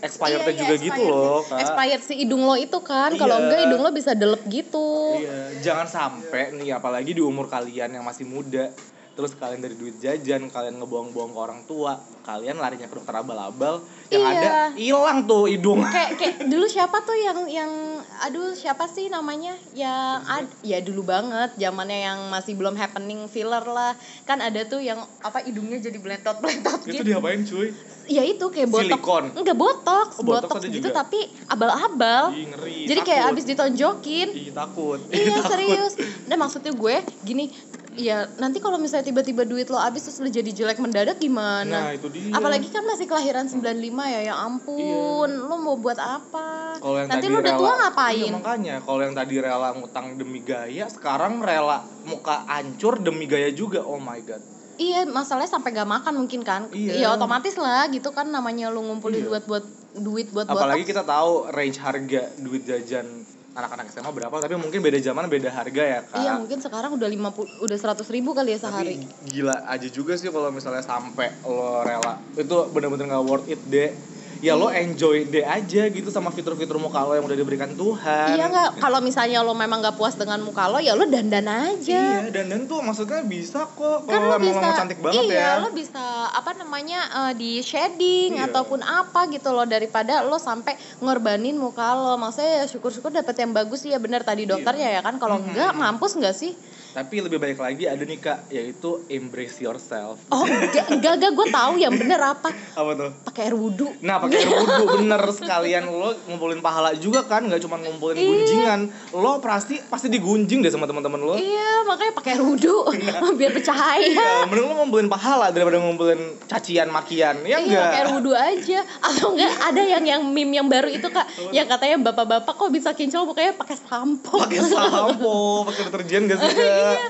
expirednya 0.00 0.48
Iya, 0.48 0.56
juga 0.56 0.74
iya, 0.74 0.82
gitu 0.82 1.00
expired 1.02 1.20
loh 1.20 1.40
sih. 1.40 1.50
kak 1.52 1.60
expired 1.60 2.02
si 2.02 2.14
hidung 2.16 2.42
lo 2.42 2.54
itu 2.56 2.78
kan 2.80 3.10
kalau 3.16 3.36
Iya. 3.36 3.42
enggak 3.44 3.60
hidung 3.64 3.80
lo 3.80 3.90
bisa 3.90 4.12
delep 4.12 4.42
gitu 4.46 4.86
iya 5.18 5.36
jangan 5.56 5.86
sampai 5.86 6.56
nih 6.56 6.72
apalagi 6.72 7.12
di 7.12 7.20
umur 7.20 7.46
kalian 7.46 7.92
yang 7.92 8.04
masih 8.04 8.24
muda 8.24 8.72
terus 9.20 9.36
kalian 9.36 9.60
dari 9.60 9.76
duit 9.76 10.00
jajan 10.00 10.48
kalian 10.48 10.80
ngebuang-buang 10.80 11.30
ke 11.30 11.38
orang 11.38 11.60
tua 11.62 11.92
kalian 12.22 12.56
larinya 12.56 12.88
ke 12.88 12.94
dokter 12.94 13.12
abal-abal 13.12 13.84
yang 14.08 14.22
Iya. 14.22 14.32
ada 14.32 14.50
hilang 14.74 15.18
tuh 15.22 15.44
hidung. 15.44 15.84
Kayak 15.84 16.10
kayak 16.20 16.34
dulu 16.42 16.64
siapa 16.64 16.98
tuh 17.00 17.14
yang 17.14 17.44
yang 17.46 17.70
aduh 18.18 18.52
siapa 18.52 18.86
sih 18.86 19.06
namanya? 19.06 19.54
Yang 19.70 20.18
ad, 20.26 20.46
ya 20.62 20.78
dulu 20.80 21.04
banget 21.04 21.54
zamannya 21.54 22.00
yang 22.02 22.18
masih 22.26 22.54
belum 22.54 22.74
happening 22.74 23.28
filler 23.28 23.62
lah. 23.62 23.92
Kan 24.24 24.40
ada 24.40 24.64
tuh 24.64 24.80
yang 24.80 24.98
apa 25.20 25.42
hidungnya 25.42 25.78
jadi 25.80 25.94
belentot 25.96 26.40
itu 26.42 26.90
gitu. 26.90 27.02
diapain 27.04 27.44
cuy? 27.44 27.70
Ya 28.06 28.22
itu 28.22 28.42
kayak 28.42 28.66
botox 28.68 28.90
Silikon. 28.90 29.24
enggak 29.36 29.56
botox 29.56 30.08
Oh, 30.18 30.34
ada 30.34 30.66
gitu 30.66 30.82
juga. 30.82 30.90
tapi 30.96 31.20
abal-abal. 31.46 32.22
Ih, 32.32 32.46
ngeri 32.48 32.90
jadi 32.90 33.00
kayak 33.00 33.22
takut. 33.22 33.32
abis 33.32 33.44
ditonjokin. 33.46 34.28
Ih, 34.32 34.50
takut. 34.50 34.98
Iya 35.08 35.34
Takut. 35.38 35.50
serius. 35.50 35.92
Nah 36.26 36.36
maksudnya 36.36 36.72
gue 36.72 36.94
gini 37.22 37.54
ya 38.00 38.18
nanti 38.40 38.58
kalau 38.58 38.80
misalnya 38.80 39.06
tiba-tiba 39.06 39.44
duit 39.44 39.68
lo 39.68 39.76
habis 39.76 40.08
terus 40.08 40.18
lo 40.18 40.26
jadi 40.26 40.48
jelek 40.48 40.80
mendadak 40.80 41.16
nah 41.16 41.22
gimana 41.22 41.78
itu 41.92 42.08
dia. 42.08 42.32
Apalagi 42.32 42.72
kan 42.72 42.82
masih 42.88 43.04
kelahiran 43.04 43.44
95 43.44 43.60
ya 44.08 44.20
ya 44.32 44.34
ampun. 44.40 45.30
Lo 45.30 45.60
mau 45.60 45.76
buat 45.76 46.00
apa? 46.00 46.80
Yang 46.80 47.08
nanti 47.12 47.12
tadi 47.12 47.26
lo 47.28 47.38
udah 47.38 47.52
rela, 47.52 47.60
tua 47.60 47.68
Iya, 47.70 47.80
ngapain 47.84 48.32
makanya. 48.34 48.74
Kalau 48.80 49.00
yang 49.04 49.14
tadi 49.14 49.34
rela 49.36 49.68
ngutang 49.76 50.06
demi 50.16 50.40
gaya, 50.40 50.84
sekarang 50.88 51.44
rela 51.44 51.84
muka 52.08 52.48
hancur 52.48 52.96
demi 52.98 53.28
gaya 53.28 53.52
juga. 53.52 53.84
Oh 53.84 54.00
my 54.00 54.20
god. 54.24 54.40
iya 54.80 55.04
masalahnya 55.04 55.52
sampai 55.52 55.76
gak 55.76 55.84
makan 55.84 56.24
mungkin 56.24 56.40
kan? 56.40 56.72
Iya. 56.72 57.04
ya 57.04 57.08
otomatis 57.12 57.52
lah 57.60 57.84
gitu 57.92 58.16
kan 58.16 58.32
namanya 58.32 58.72
lo 58.72 58.80
ngumpulin 58.80 59.20
Iya. 59.20 59.28
duit 59.28 59.44
buat 59.44 59.64
duit 59.92 60.26
buat 60.32 60.48
Apalagi 60.48 60.88
botox 60.88 60.90
kita 60.96 61.02
tahu 61.04 61.32
range 61.52 61.78
harga 61.84 62.22
duit 62.40 62.62
jajan 62.64 63.19
anak-anak 63.50 63.90
SMA 63.90 64.10
berapa, 64.14 64.36
tapi 64.38 64.54
mungkin 64.54 64.78
beda 64.78 65.02
zaman 65.02 65.26
beda 65.26 65.50
harga 65.50 65.82
ya 65.82 66.00
kak. 66.06 66.22
iya 66.22 66.38
mungkin 66.38 66.62
sekarang 66.62 66.94
udah 66.94 67.08
50 67.10 67.66
udah 67.66 67.76
100 67.98 68.14
ribu 68.14 68.30
kali 68.30 68.54
ya 68.54 68.58
sehari 68.62 69.02
Tapi 69.02 69.26
gila 69.26 69.66
aja 69.66 69.88
juga 69.90 70.14
sih 70.14 70.30
kalau 70.30 70.54
misalnya 70.54 70.86
sampai 70.86 71.34
lo 71.42 71.82
rela 71.82 72.22
itu 72.38 72.56
bener-bener 72.70 73.10
nggak 73.10 73.24
worth 73.26 73.50
it 73.50 73.58
deh. 73.66 73.90
Ya 74.40 74.56
lo 74.56 74.66
Iya. 74.66 74.80
enjoy 74.82 75.28
deh 75.28 75.44
aja 75.44 75.82
gitu 75.86 76.08
sama 76.08 76.28
fitur-fitur 76.28 76.76
muka 76.76 77.00
lo 77.00 77.12
yang 77.12 77.22
udah 77.22 77.34
diberikan 77.34 77.70
Tuhan. 77.70 78.32
Iya 78.32 78.44
nggak 78.46 78.68
kalau 78.78 78.98
misalnya 78.98 79.40
lo 79.40 79.52
memang 79.52 79.78
nggak 79.78 79.94
puas 79.94 80.14
dengan 80.14 80.40
muka 80.40 80.64
lo 80.64 80.80
ya 80.80 80.92
lo 80.92 81.04
dandan 81.04 81.44
aja. 81.44 82.24
Iya, 82.24 82.32
dan 82.32 82.48
dan 82.48 82.60
tuh 82.64 82.80
maksudnya 82.80 83.20
bisa 83.22 83.68
kok 83.68 84.04
Kan 84.04 84.16
kalau 84.16 84.32
lo 84.32 84.36
bisa 84.38 84.60
lo 84.62 84.72
cantik 84.74 84.98
banget 84.98 85.24
iya, 85.26 85.36
ya. 85.36 85.60
lo 85.60 85.68
bisa 85.70 86.00
apa 86.26 86.50
namanya 86.54 86.98
eh, 87.22 87.32
di 87.34 87.60
shading 87.60 88.34
Iya. 88.34 88.48
ataupun 88.48 88.80
apa 88.80 89.28
gitu 89.28 89.50
loh 89.50 89.64
daripada 89.64 90.20
lo 90.22 90.36
sampai 90.36 90.72
ngorbanin 90.98 91.54
muka 91.54 91.92
lo. 91.92 92.16
Maksudnya 92.16 92.64
ya 92.64 92.66
syukur-syukur 92.66 93.12
dapet 93.12 93.36
yang 93.36 93.52
bagus 93.52 93.82
sih 93.82 93.92
ya 93.92 93.98
benar 93.98 94.22
tadi 94.22 94.48
dokternya 94.48 94.88
ya 94.90 95.00
kan. 95.00 95.16
Kalau 95.16 95.36
Mhm. 95.36 95.46
enggak 95.48 95.70
mampus 95.74 96.16
nggak 96.16 96.32
sih? 96.32 96.56
Tapi 96.90 97.16
lebih 97.20 97.38
baik 97.38 97.54
lagi 97.56 97.84
ada 97.84 98.00
nih 98.00 98.18
kak, 98.18 98.38
yaitu 98.48 99.06
embrace 99.06 99.58
yourself. 99.58 100.18
Oh 100.28 100.42
enggak 100.42 100.90
enggak, 100.90 101.12
enggak 101.16 101.32
gue 101.32 101.46
tahu 101.48 101.72
yang 101.76 101.92
bener 101.92 102.18
apa 102.18 102.50
Apa 102.74 102.90
tuh? 102.92 103.10
pakai 103.22 103.46
air 103.46 103.54
wudhu. 103.54 103.94
Nah 104.00 104.18
pakai 104.18 104.38
air 104.40 104.50
wudhu 104.58 104.84
bener 104.96 105.22
sekalian 105.30 105.86
lo 105.86 106.10
ngumpulin 106.26 106.58
pahala 106.58 106.90
juga 106.94 107.22
kan, 107.24 107.44
nggak 107.44 107.60
cuma 107.60 107.78
ngumpulin 107.78 108.16
Iya. 108.16 108.26
gunjingan. 108.26 108.80
Lo 109.12 109.38
pasti 109.38 109.78
pasti 109.80 110.06
digunjing 110.08 110.60
deh 110.60 110.68
sama 110.68 110.84
teman-teman 110.84 111.20
lo. 111.20 111.34
Iya 111.34 111.86
makanya 111.86 112.12
pakai 112.12 112.30
air 112.32 112.42
wudhu 112.42 112.76
biar 113.38 113.50
bercahaya. 113.50 114.02
Iya, 114.02 114.30
mending 114.44 114.66
lo 114.66 114.74
ngumpulin 114.76 115.06
pahala 115.06 115.48
daripada 115.48 115.78
ngumpulin 115.78 116.18
cacian 116.44 116.88
makian, 116.88 117.38
ya 117.42 117.54
Iya 117.54 117.58
enggak? 117.60 117.84
pakai 117.84 118.00
air 118.00 118.10
wudhu 118.10 118.32
aja 118.32 118.78
Atau 119.00 119.26
enggak 119.32 119.54
ada 119.62 119.82
yang 119.84 120.02
yang 120.04 120.22
meme 120.24 120.52
yang 120.52 120.66
baru 120.66 120.88
itu 120.88 121.06
kak 121.06 121.22
Yang 121.50 121.66
katanya 121.68 121.96
bapak-bapak 122.04 122.50
kok 122.52 122.68
bisa 122.68 122.90
kinclong 122.90 123.24
Pokoknya 123.24 123.54
pakai 123.54 123.76
sampo 123.78 124.34
Pakai 124.36 124.58
sampo, 124.60 125.36
pakai 125.64 125.82
deterjen 125.86 126.22
gak 126.26 126.38
sih? 126.40 126.79
Iya. 126.80 127.08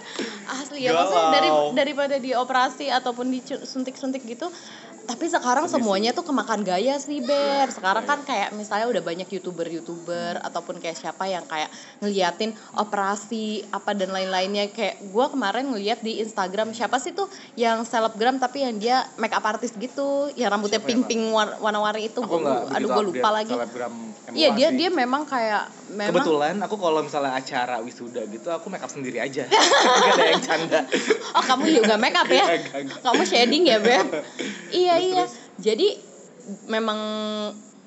Asli 0.50 0.78
ya 0.84 0.90
Maksudnya 0.92 1.30
dari, 1.30 1.48
daripada 1.78 2.16
dioperasi 2.18 2.90
Ataupun 2.90 3.30
disuntik-suntik 3.30 4.26
gitu 4.26 4.50
tapi 5.10 5.26
sekarang 5.26 5.66
semuanya 5.66 6.14
tuh 6.14 6.22
kemakan 6.22 6.62
gaya 6.62 6.94
sih 6.96 7.18
Ber 7.18 7.66
Sekarang 7.66 8.06
kan 8.06 8.22
kayak 8.22 8.54
misalnya 8.54 8.86
udah 8.86 9.02
banyak 9.02 9.26
youtuber-youtuber 9.28 10.38
Ataupun 10.38 10.78
kayak 10.78 10.94
siapa 10.94 11.26
yang 11.26 11.42
kayak 11.44 11.66
ngeliatin 11.98 12.54
operasi 12.72 13.66
apa 13.68 13.90
dan 13.92 14.14
lain-lainnya 14.14 14.70
Kayak 14.70 15.02
gue 15.02 15.26
kemarin 15.26 15.64
ngeliat 15.68 15.98
di 16.00 16.22
Instagram 16.22 16.70
Siapa 16.70 16.96
sih 16.96 17.10
tuh 17.10 17.26
yang 17.54 17.82
selebgram 17.82 18.38
tapi 18.38 18.62
yang 18.62 18.78
dia 18.78 19.02
make 19.18 19.34
up 19.34 19.42
artist 19.42 19.74
gitu 19.74 20.30
Yang 20.38 20.50
rambutnya 20.54 20.78
Siapa 20.78 20.94
ya, 20.94 21.18
war- 21.28 21.58
warna-warni 21.58 22.06
itu 22.06 22.20
Aku 22.22 22.38
nggak 22.38 22.78
Aduh 22.78 22.88
gue 22.88 23.04
lupa 23.10 23.28
lagi 23.34 23.54
Iya 24.30 24.54
dia 24.54 24.68
dia 24.70 24.88
memang 24.88 25.26
kayak 25.26 25.90
memang 25.90 26.22
Kebetulan 26.22 26.54
aku 26.62 26.78
kalau 26.78 27.02
misalnya 27.02 27.34
acara 27.34 27.82
wisuda 27.82 28.22
gitu 28.30 28.46
aku 28.46 28.70
make 28.70 28.82
up 28.82 28.90
sendiri 28.90 29.18
aja. 29.18 29.42
Gak 30.00 30.10
ada 30.14 30.24
yang 30.30 30.42
canda. 30.42 30.80
Oh 31.36 31.42
kamu 31.42 31.82
juga 31.82 31.94
make 31.94 32.14
up 32.14 32.26
ya? 32.26 32.46
Enggak. 32.58 33.02
Kamu 33.02 33.22
shading 33.22 33.64
ya 33.66 33.78
Beb? 33.78 34.06
iya 34.82 34.99
iya. 35.00 35.24
terus. 35.24 35.32
Jadi 35.60 35.88
memang 36.68 37.00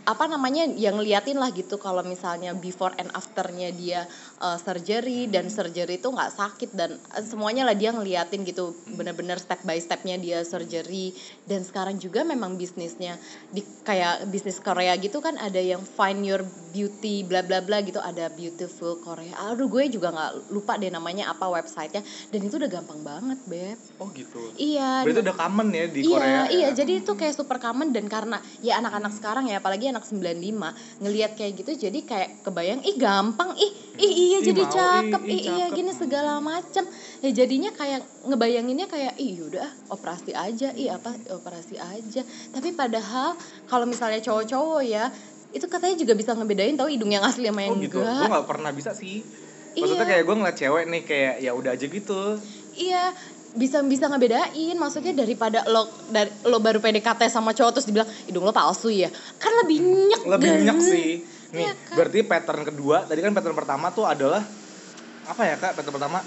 apa 0.04 0.28
namanya 0.28 0.68
yang 0.68 1.00
ngeliatin 1.00 1.40
lah 1.40 1.48
gitu 1.56 1.80
kalau 1.80 2.04
misalnya 2.04 2.52
before 2.52 2.92
and 3.00 3.08
afternya 3.16 3.72
dia 3.72 4.04
uh, 4.44 4.60
surgery 4.60 5.32
dan 5.32 5.48
surgery 5.48 5.96
itu 5.96 6.12
nggak 6.12 6.36
sakit 6.36 6.76
dan 6.76 7.00
uh, 7.16 7.24
semuanya 7.24 7.64
lah 7.64 7.72
dia 7.72 7.96
ngeliatin 7.96 8.44
gitu 8.44 8.76
bener-bener 9.00 9.40
step 9.40 9.64
by 9.64 9.80
stepnya 9.80 10.20
dia 10.20 10.44
surgery 10.44 11.16
dan 11.48 11.64
sekarang 11.64 11.96
juga 12.04 12.28
memang 12.28 12.60
bisnisnya 12.60 13.16
di 13.48 13.64
kayak 13.88 14.28
bisnis 14.28 14.60
Korea 14.60 14.92
gitu 15.00 15.24
kan 15.24 15.40
ada 15.40 15.64
yang 15.64 15.80
find 15.80 16.28
your 16.28 16.44
beauty 16.76 17.24
bla 17.24 17.40
bla 17.40 17.64
bla 17.64 17.80
gitu 17.80 18.04
ada 18.04 18.28
beautiful 18.28 19.00
Korea 19.00 19.56
aduh 19.56 19.72
gue 19.72 19.88
juga 19.88 20.12
nggak 20.12 20.52
lupa 20.52 20.76
deh 20.76 20.92
namanya 20.92 21.32
apa 21.32 21.48
websitenya 21.48 22.04
dan 22.28 22.40
itu 22.44 22.60
udah 22.60 22.68
gampang 22.68 23.00
banget 23.08 23.40
beb 23.48 23.80
Oh 24.04 24.12
gitu. 24.12 24.52
iya 24.60 25.06
Berarti 25.08 25.22
udah 25.24 25.36
common 25.38 25.68
ya 25.72 25.86
di 25.88 26.02
iya, 26.04 26.12
Korea. 26.12 26.42
Iya, 26.52 26.68
ya? 26.68 26.70
jadi 26.76 26.94
itu 27.00 27.12
kayak 27.16 27.34
super 27.40 27.56
common 27.62 27.96
dan 27.96 28.12
karena 28.12 28.42
ya 28.60 28.82
anak-anak 28.84 29.16
sekarang 29.16 29.48
ya 29.48 29.64
apalagi 29.64 29.93
anak 29.94 30.04
95 30.04 30.74
ngelihat 31.00 31.32
kayak 31.34 31.54
gitu 31.56 31.72
jadi 31.80 32.00
kayak 32.02 32.30
kebayang 32.42 32.82
ih 32.82 32.98
gampang 32.98 33.54
ih 33.56 33.72
ih 33.96 34.12
iya 34.26 34.38
Ih, 34.42 34.44
jadi 34.44 34.64
mau, 34.64 34.74
cakep 34.74 35.22
ih, 35.24 35.30
ih, 35.30 35.38
ih, 35.38 35.42
iya 35.48 35.66
cakep. 35.68 35.78
gini 35.78 35.92
segala 35.94 36.34
macam. 36.42 36.84
Ya 37.22 37.30
jadinya 37.32 37.70
kayak 37.72 38.02
ngebayanginnya 38.26 38.88
kayak 38.88 39.14
ih 39.16 39.38
udah 39.40 39.64
operasi 39.88 40.34
aja, 40.34 40.74
ih 40.74 40.90
apa 40.90 41.14
operasi 41.30 41.78
aja. 41.78 42.22
Tapi 42.50 42.74
padahal 42.74 43.38
kalau 43.64 43.86
misalnya 43.86 44.18
cowok-cowok 44.20 44.82
ya 44.82 45.14
itu 45.48 45.70
katanya 45.70 45.96
juga 45.96 46.14
bisa 46.14 46.34
ngebedain 46.34 46.74
tahu 46.74 46.90
hidung 46.90 47.14
yang 47.14 47.22
asli 47.22 47.46
sama 47.46 47.62
Oh 47.62 47.66
yang 47.70 47.78
gitu. 47.80 48.02
Gue 48.02 48.10
enggak. 48.10 48.34
gak 48.34 48.48
pernah 48.50 48.72
bisa 48.74 48.92
sih. 48.92 49.22
Maksudnya 49.74 50.02
Iya. 50.02 50.12
kayak 50.12 50.24
gue 50.24 50.36
ngeliat 50.36 50.58
cewek 50.58 50.84
nih 50.88 51.02
kayak 51.04 51.34
ya 51.40 51.52
udah 51.54 51.72
aja 51.72 51.86
gitu. 51.86 52.22
Iya, 52.74 53.14
bisa 53.54 53.82
bisa 53.82 54.06
ngebedain 54.06 54.74
maksudnya 54.74 55.14
daripada 55.14 55.62
lo 55.66 55.86
dari 56.08 56.30
lo 56.44 56.58
baru 56.58 56.78
PDKT 56.78 57.30
sama 57.30 57.54
cowok 57.54 57.72
terus 57.72 57.86
dibilang 57.86 58.10
hidung 58.26 58.42
lo 58.42 58.50
palsu 58.50 58.90
ya 58.90 59.10
kan 59.38 59.54
lebih 59.62 59.78
nyek 59.80 60.22
Lebih 60.26 60.48
dan- 60.48 60.58
minyak 60.60 60.80
sih. 60.80 61.10
Nih, 61.54 61.70
Iya 61.70 61.74
kan? 61.78 61.96
berarti 61.96 62.20
pattern 62.24 62.66
kedua, 62.66 63.06
tadi 63.06 63.22
kan 63.22 63.30
pattern 63.30 63.54
pertama 63.54 63.94
tuh 63.94 64.10
adalah 64.10 64.42
apa 65.24 65.42
ya 65.44 65.54
kak? 65.56 65.78
Pattern 65.78 65.94
pertama, 65.94 66.18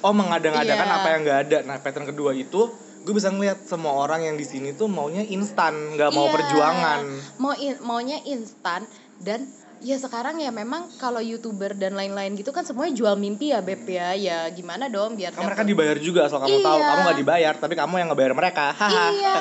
oh 0.00 0.10
mengada-ngadakan 0.10 0.66
Iya. 0.84 0.96
apa 0.96 1.08
yang 1.08 1.20
nggak 1.22 1.38
ada. 1.46 1.58
Nah, 1.62 1.76
pattern 1.78 2.02
kedua 2.04 2.34
itu 2.34 2.66
gue 3.00 3.14
bisa 3.14 3.30
ngeliat 3.30 3.62
semua 3.62 3.94
orang 3.94 4.26
yang 4.26 4.34
di 4.34 4.42
sini 4.42 4.74
tuh 4.74 4.90
maunya 4.90 5.22
instan, 5.22 5.94
nggak 5.94 6.10
mau 6.10 6.26
Iya. 6.26 6.34
perjuangan. 6.34 7.00
mau 7.38 7.54
in- 7.54 7.78
maunya 7.80 8.18
instan 8.26 8.90
dan 9.16 9.46
ya 9.80 9.96
sekarang 9.96 10.36
ya 10.36 10.48
memang 10.48 10.92
kalau 10.94 11.18
youtuber 11.18 11.72
dan 11.72 11.92
lain-lain 11.92 12.32
gitu 12.34 12.48
kan 12.48 12.62
semuanya 12.62 12.92
jual 12.92 13.14
mimpi 13.14 13.48
ya 13.48 13.58
beb 13.58 13.80
ya 13.82 14.12
ya 14.12 14.44
gimana 14.48 14.86
dong 14.86 15.16
biar 15.16 15.32
Kan 15.32 15.42
mereka 15.42 15.60
dapet- 15.60 15.72
dibayar 15.72 15.96
juga 15.98 16.20
asal 16.24 16.36
kamu 16.38 16.60
tahu, 16.60 16.76
Iya. 16.76 16.86
kamu 16.86 17.00
nggak 17.00 17.18
dibayar, 17.18 17.54
tapi 17.56 17.74
kamu 17.74 17.94
yang 17.96 18.08
ngebayar 18.08 18.32
mereka. 18.34 18.66
Iya 19.12 19.34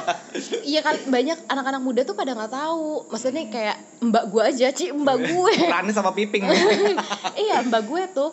iya 0.62 0.80
kan 0.80 0.96
banyak 1.06 1.38
anak-anak 1.46 1.82
muda 1.82 2.02
tuh 2.02 2.14
pada 2.14 2.32
nggak 2.32 2.50
tahu 2.50 3.08
maksudnya 3.08 3.44
kayak 3.46 3.78
mbak 4.02 4.24
gue 4.26 4.42
aja 4.42 4.68
ci 4.72 4.90
mbak 4.90 5.18
gue 5.20 5.54
Rani 5.62 5.92
sama 5.92 6.12
Piping. 6.12 6.48
iya 7.44 7.60
mbak 7.62 7.84
gue 7.84 8.04
tuh 8.10 8.32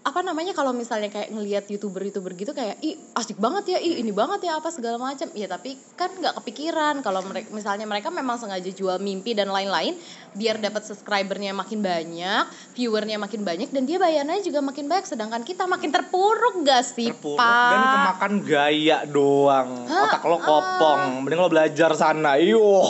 apa 0.00 0.24
namanya 0.24 0.56
kalau 0.56 0.72
misalnya 0.72 1.12
kayak 1.12 1.28
ngelihat 1.28 1.68
youtuber 1.68 2.00
youtuber 2.00 2.32
gitu 2.32 2.56
kayak 2.56 2.80
ih 2.80 2.96
asik 3.12 3.36
banget 3.36 3.76
ya 3.76 3.78
ih 3.84 4.00
ini 4.00 4.16
banget 4.16 4.48
ya 4.48 4.56
apa 4.56 4.72
segala 4.72 4.96
macam 4.96 5.28
ya 5.36 5.44
tapi 5.44 5.76
kan 5.92 6.08
nggak 6.08 6.40
kepikiran 6.40 7.04
kalau 7.04 7.20
mereka 7.20 7.52
misalnya 7.52 7.84
mereka 7.84 8.08
memang 8.08 8.40
sengaja 8.40 8.72
jual 8.72 8.96
mimpi 8.96 9.36
dan 9.36 9.52
lain-lain 9.52 9.92
biar 10.32 10.56
dapat 10.56 10.88
subscribernya 10.88 11.52
makin 11.52 11.84
banyak 11.84 12.48
viewernya 12.72 13.20
makin 13.20 13.44
banyak 13.44 13.68
dan 13.68 13.84
dia 13.84 14.00
bayarnya 14.00 14.40
juga 14.40 14.64
makin 14.64 14.88
banyak 14.88 15.04
sedangkan 15.04 15.44
kita 15.44 15.68
makin 15.68 15.92
terpuruk 15.92 16.64
gak 16.64 16.80
sih 16.80 17.12
Terpuruk 17.12 17.36
pak 17.36 17.70
dan 17.70 17.82
kemakan 17.92 18.32
gaya 18.44 18.98
doang. 19.06 19.70
Hah? 19.86 20.04
Otak 20.08 20.22
lo 20.26 20.38
kopong. 20.40 21.00
Mending 21.24 21.40
lo 21.40 21.48
belajar 21.50 21.90
sana. 21.94 22.36
Iyo. 22.40 22.82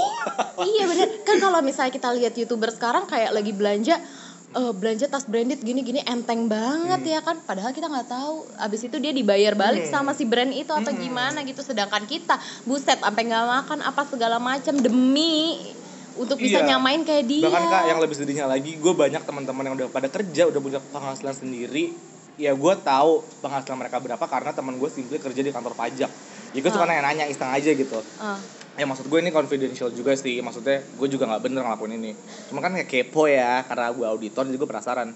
iya 0.71 0.85
bener 0.87 1.09
kan 1.25 1.37
kalau 1.41 1.61
misalnya 1.65 1.93
kita 1.93 2.09
lihat 2.15 2.35
youtuber 2.37 2.71
sekarang 2.71 3.09
kayak 3.09 3.33
lagi 3.33 3.53
belanja 3.53 3.99
eh, 4.51 4.73
belanja 4.73 5.07
tas 5.07 5.25
branded 5.25 5.59
gini-gini 5.59 6.03
enteng 6.03 6.47
banget 6.47 7.07
ya 7.09 7.21
kan 7.21 7.39
padahal 7.41 7.71
kita 7.71 7.87
nggak 7.87 8.09
tahu 8.09 8.35
abis 8.59 8.81
itu 8.85 8.97
dia 8.99 9.11
dibayar 9.11 9.55
balik 9.55 9.87
Hmm. 9.87 9.93
sama 9.93 10.11
si 10.11 10.25
brand 10.25 10.51
itu 10.51 10.71
atau 10.71 10.91
Hmm. 10.91 10.99
gimana 11.01 11.39
gitu 11.43 11.61
sedangkan 11.61 12.03
kita 12.05 12.35
buset 12.65 12.99
sampai 12.99 13.23
nggak 13.25 13.47
makan 13.47 13.79
apa 13.81 14.03
segala 14.05 14.37
macam 14.37 14.75
demi 14.77 15.61
untuk 16.13 16.37
bisa 16.37 16.61
Iya. 16.61 16.75
nyamain 16.75 17.01
kayak 17.01 17.25
dia 17.25 17.47
Bahkan 17.47 17.65
kak 17.65 17.85
yang 17.87 18.01
lebih 18.03 18.13
sedihnya 18.13 18.45
lagi, 18.45 18.75
gue 18.75 18.93
banyak 18.93 19.23
teman-teman 19.23 19.63
yang 19.63 19.75
udah 19.79 19.89
pada 19.89 20.11
kerja, 20.11 20.43
udah 20.45 20.61
punya 20.61 20.81
penghasilan 20.83 21.33
sendiri, 21.33 21.95
ya 22.35 22.51
gue 22.53 22.75
tahu 22.77 23.23
penghasilan 23.39 23.79
mereka 23.79 23.97
berapa 23.99 24.25
karena 24.27 24.51
teman 24.51 24.75
gue 24.75 24.91
simply 24.91 25.17
kerja 25.17 25.41
di 25.41 25.49
kantor 25.49 25.73
pajak 25.73 26.11
ya 26.51 26.59
gue 26.59 26.67
cuma 26.69 26.83
Ah. 26.83 26.91
nanya-nanya 26.91 27.31
iseng 27.31 27.47
aja 27.47 27.71
gitu 27.71 28.03
Ah. 28.19 28.35
Ya 28.73 28.85
maksud 28.85 29.07
gue 29.07 29.19
ini 29.19 29.31
confidential 29.31 29.91
juga 29.91 30.15
sih 30.15 30.39
maksudnya 30.39 30.79
gue 30.81 31.09
juga 31.09 31.27
nggak 31.27 31.43
bener 31.43 31.63
ngelakuin 31.63 31.95
ini 31.97 32.11
cuma 32.47 32.61
kan 32.61 32.71
kayak 32.73 32.87
kepo 32.89 33.27
ya 33.27 33.65
karena 33.65 33.91
gue 33.91 34.07
auditor 34.07 34.43
jadi 34.45 34.57
gue 34.57 34.69
penasaran 34.69 35.09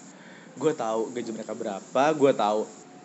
gue 0.54 0.72
tahu 0.72 1.00
gaji 1.10 1.30
mereka 1.32 1.52
berapa 1.52 2.02
gue 2.12 2.32
tahu 2.32 2.60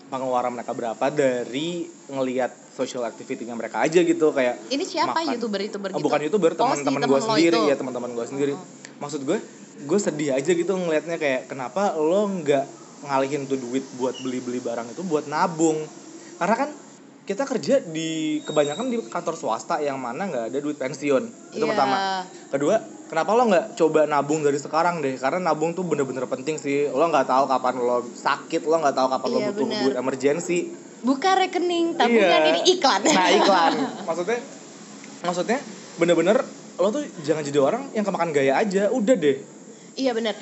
pengeluaran 0.10 0.52
mereka 0.52 0.74
berapa 0.74 1.06
dari 1.08 1.86
ngelihat 2.08 2.50
social 2.72 3.06
activity-nya 3.06 3.54
mereka 3.54 3.78
aja 3.80 4.02
gitu 4.02 4.34
kayak 4.34 4.58
Ini 4.68 4.82
siapa 4.82 5.14
Makan. 5.16 5.38
youtuber-youtuber 5.38 5.90
Oh, 5.92 5.96
gitu? 5.96 6.06
bukan 6.08 6.20
youtuber 6.24 6.52
Oh, 6.52 6.58
teman-teman 6.58 7.02
gue 7.06 7.20
sendiri 7.22 7.54
itu. 7.56 7.70
ya 7.70 7.76
teman-teman 7.78 8.10
gue 8.12 8.26
sendiri 8.26 8.54
Oh. 8.54 8.66
maksud 9.00 9.22
gue 9.22 9.38
gue 9.80 10.00
sedih 10.02 10.34
aja 10.34 10.50
gitu 10.50 10.72
ngelihatnya 10.72 11.16
kayak 11.16 11.46
kenapa 11.46 11.94
lo 11.94 12.26
nggak 12.28 12.66
ngalihin 13.00 13.46
tuh 13.46 13.56
duit 13.56 13.86
buat 13.96 14.18
beli-beli 14.18 14.60
barang 14.60 14.92
itu 14.92 15.02
buat 15.04 15.24
nabung 15.24 15.78
karena 16.36 16.56
kan 16.58 16.70
kita 17.30 17.46
kerja 17.46 17.78
di 17.80 18.10
kebanyakan 18.42 18.89
di 18.89 18.98
kantor 19.06 19.38
swasta 19.38 19.78
yang 19.78 20.02
mana 20.02 20.26
nggak 20.26 20.46
ada 20.50 20.58
duit 20.58 20.74
pensiun 20.76 21.24
itu 21.54 21.62
Iya. 21.62 21.70
pertama 21.70 21.96
kedua 22.50 22.76
kenapa 23.06 23.30
lo 23.32 23.44
nggak 23.46 23.65
coba 23.78 24.10
nabung 24.10 24.42
dari 24.42 24.58
sekarang 24.58 24.98
deh 24.98 25.13
karena 25.13 25.38
nabung 25.39 25.78
tuh 25.78 25.86
bener-bener 25.86 26.26
penting 26.26 26.58
sih 26.58 26.89
lo 26.89 27.06
nggak 27.06 27.30
tahu 27.30 27.46
kapan 27.46 27.78
lo 27.78 28.02
sakit 28.10 28.65
lo 28.65 28.82
nggak 28.82 28.96
tahu 28.96 29.08
kapan 29.08 29.30
lo 29.30 29.38
Iya, 29.38 29.48
butuh 29.48 29.62
bener. 29.63 29.80
duit 29.86 29.96
emergency 29.96 30.60
Buka 31.00 31.32
rekening, 31.32 31.96
tabungan 31.96 32.20
Iya. 32.44 32.50
ini 32.50 32.62
iklan. 32.76 33.00
Nah 33.00 33.32
iklan. 33.32 33.72
Maksudnya, 34.04 34.39
maksudnya 35.22 35.60
bener-bener 35.96 36.44
lo 36.76 36.92
tuh 36.92 37.08
jangan 37.24 37.39
jadi 37.39 37.56
orang 37.58 37.88
yang 37.94 38.04
kemakan 38.04 38.36
gaya 38.36 38.60
aja. 38.60 38.92
Udah 38.92 39.15
deh. 39.15 39.39
Iya 39.96 40.12
bener 40.12 40.36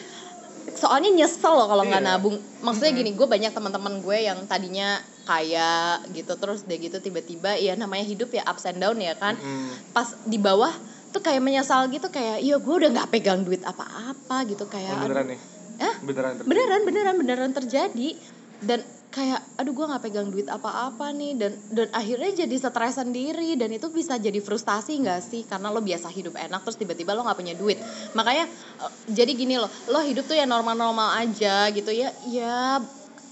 Soalnya 0.74 1.14
nyesel 1.14 1.54
loh 1.54 1.68
kalau 1.68 1.84
nggak 1.84 2.02
Iya. 2.02 2.10
nabung. 2.10 2.42
Maksudnya 2.60 2.90
gini, 2.92 3.14
gue 3.14 3.28
banyak 3.28 3.54
teman-teman 3.54 4.02
gue 4.02 4.18
yang 4.20 4.40
tadinya 4.46 4.98
kaya 5.28 6.00
gitu 6.16 6.34
terus 6.40 6.64
udah 6.64 6.78
gitu 6.80 6.98
tiba-tiba 7.04 7.60
ya 7.60 7.76
namanya 7.76 8.08
hidup 8.08 8.32
ya 8.32 8.48
ups 8.48 8.64
and 8.72 8.80
down 8.80 8.96
ya 8.96 9.12
kan. 9.20 9.36
Mm. 9.36 9.76
Pas 9.92 10.16
di 10.24 10.40
bawah 10.40 10.72
tuh 11.12 11.20
kayak 11.20 11.44
menyesal 11.44 11.92
gitu 11.92 12.08
kayak 12.08 12.40
iya 12.40 12.56
gue 12.56 12.76
udah 12.80 12.90
nggak 12.96 13.12
pegang 13.12 13.44
duit 13.44 13.60
apa-apa 13.68 14.48
gitu 14.48 14.64
kayak 14.72 14.96
Oh, 14.96 15.04
beneran 15.04 15.36
nih. 15.36 15.40
Hah? 15.78 15.96
Beneran. 16.00 16.34
terjadi. 16.40 16.48
beneran 16.48 16.82
beneran 16.88 17.16
beneran 17.20 17.52
terjadi 17.54 18.10
dan 18.58 18.80
kayak 19.08 19.40
aduh 19.56 19.72
gue 19.72 19.86
nggak 19.88 20.04
pegang 20.04 20.28
duit 20.28 20.46
apa-apa 20.52 21.16
nih 21.16 21.40
dan 21.40 21.52
dan 21.72 21.88
akhirnya 21.96 22.44
jadi 22.44 22.56
stres 22.60 23.00
sendiri 23.00 23.56
dan 23.56 23.72
itu 23.72 23.88
bisa 23.88 24.20
jadi 24.20 24.38
frustasi 24.44 25.00
nggak 25.00 25.22
sih 25.24 25.42
karena 25.48 25.72
lo 25.72 25.80
biasa 25.80 26.12
hidup 26.12 26.36
enak 26.36 26.62
terus 26.68 26.76
tiba-tiba 26.76 27.16
lo 27.16 27.24
nggak 27.24 27.40
punya 27.40 27.56
duit 27.56 27.80
makanya 28.12 28.46
eh, 28.84 28.92
jadi 29.08 29.32
gini 29.32 29.56
loh 29.58 29.72
lo 29.90 30.04
hidup 30.04 30.28
tuh 30.28 30.36
ya 30.36 30.44
normal-normal 30.44 31.24
aja 31.24 31.72
gitu 31.72 31.90
ya 31.96 32.12
ya 32.28 32.84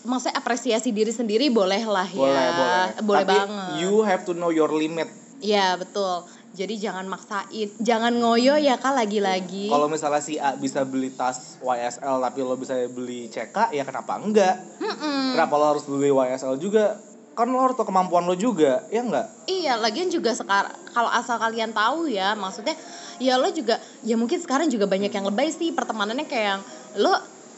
maksudnya 0.06 0.38
apresiasi 0.38 0.90
diri 0.90 1.10
sendiri 1.10 1.50
boleh 1.50 1.82
lah 1.84 2.06
ya 2.06 2.16
Boleh, 2.16 2.48
boleh. 2.52 2.86
boleh 3.02 3.20
Tapi 3.20 3.34
banget 3.36 3.76
you 3.80 3.94
have 4.02 4.22
to 4.24 4.32
know 4.32 4.50
your 4.50 4.70
limit. 4.70 5.10
ya 5.38 5.76
betul 5.76 6.24
jadi 6.50 6.74
jangan 6.80 7.06
maksain 7.06 7.76
jangan 7.78 8.16
ngoyo 8.16 8.56
ya 8.56 8.80
kak 8.80 8.96
lagi-lagi 8.96 9.68
Kalau 9.68 9.86
misalnya 9.86 10.24
si 10.24 10.40
A 10.40 10.56
bisa 10.56 10.82
beli 10.82 11.12
tas 11.12 11.60
YSL 11.60 12.24
tapi 12.24 12.40
lo 12.40 12.56
bisa 12.56 12.80
beli 12.88 13.28
CK, 13.28 13.70
ya 13.70 13.84
kenapa 13.84 14.16
enggak? 14.16 14.56
Mm-mm. 14.80 15.36
Kenapa 15.36 15.54
lo 15.54 15.66
harus 15.68 15.84
beli 15.84 16.08
YSL 16.08 16.56
juga? 16.56 16.96
Kan 17.34 17.52
lo 17.52 17.60
harus 17.60 17.76
tahu 17.76 17.84
kemampuan 17.86 18.24
lo 18.24 18.32
juga, 18.34 18.88
ya 18.88 19.04
enggak? 19.04 19.28
Iya, 19.46 19.76
lagian 19.76 20.08
juga 20.08 20.32
sekarang 20.32 20.72
kalau 20.90 21.12
asal 21.12 21.36
kalian 21.36 21.76
tahu 21.76 22.08
ya, 22.08 22.32
maksudnya 22.32 22.80
ya 23.20 23.36
lo 23.36 23.52
juga 23.52 23.76
ya 24.02 24.16
mungkin 24.16 24.40
sekarang 24.40 24.72
juga 24.72 24.88
banyak 24.88 25.12
yang 25.12 25.28
lebay 25.28 25.52
sih 25.52 25.70
pertemanannya 25.70 26.24
kayak 26.26 26.46
yang 26.48 26.62
lo 26.96 27.12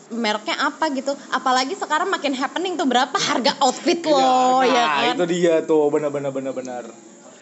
mereknya 0.10 0.56
apa 0.62 0.88
gitu. 0.92 1.12
Apalagi 1.30 1.76
sekarang 1.76 2.08
makin 2.08 2.32
happening 2.32 2.76
tuh 2.76 2.88
berapa 2.88 3.14
harga 3.14 3.60
outfit 3.60 4.00
lo 4.04 4.64
Iya, 4.64 4.68
ya 4.68 4.74
nah, 4.74 4.88
kan. 4.88 5.14
itu 5.16 5.24
dia 5.28 5.54
tuh 5.64 5.88
benar-benar 5.88 6.32
benar-benar. 6.32 6.84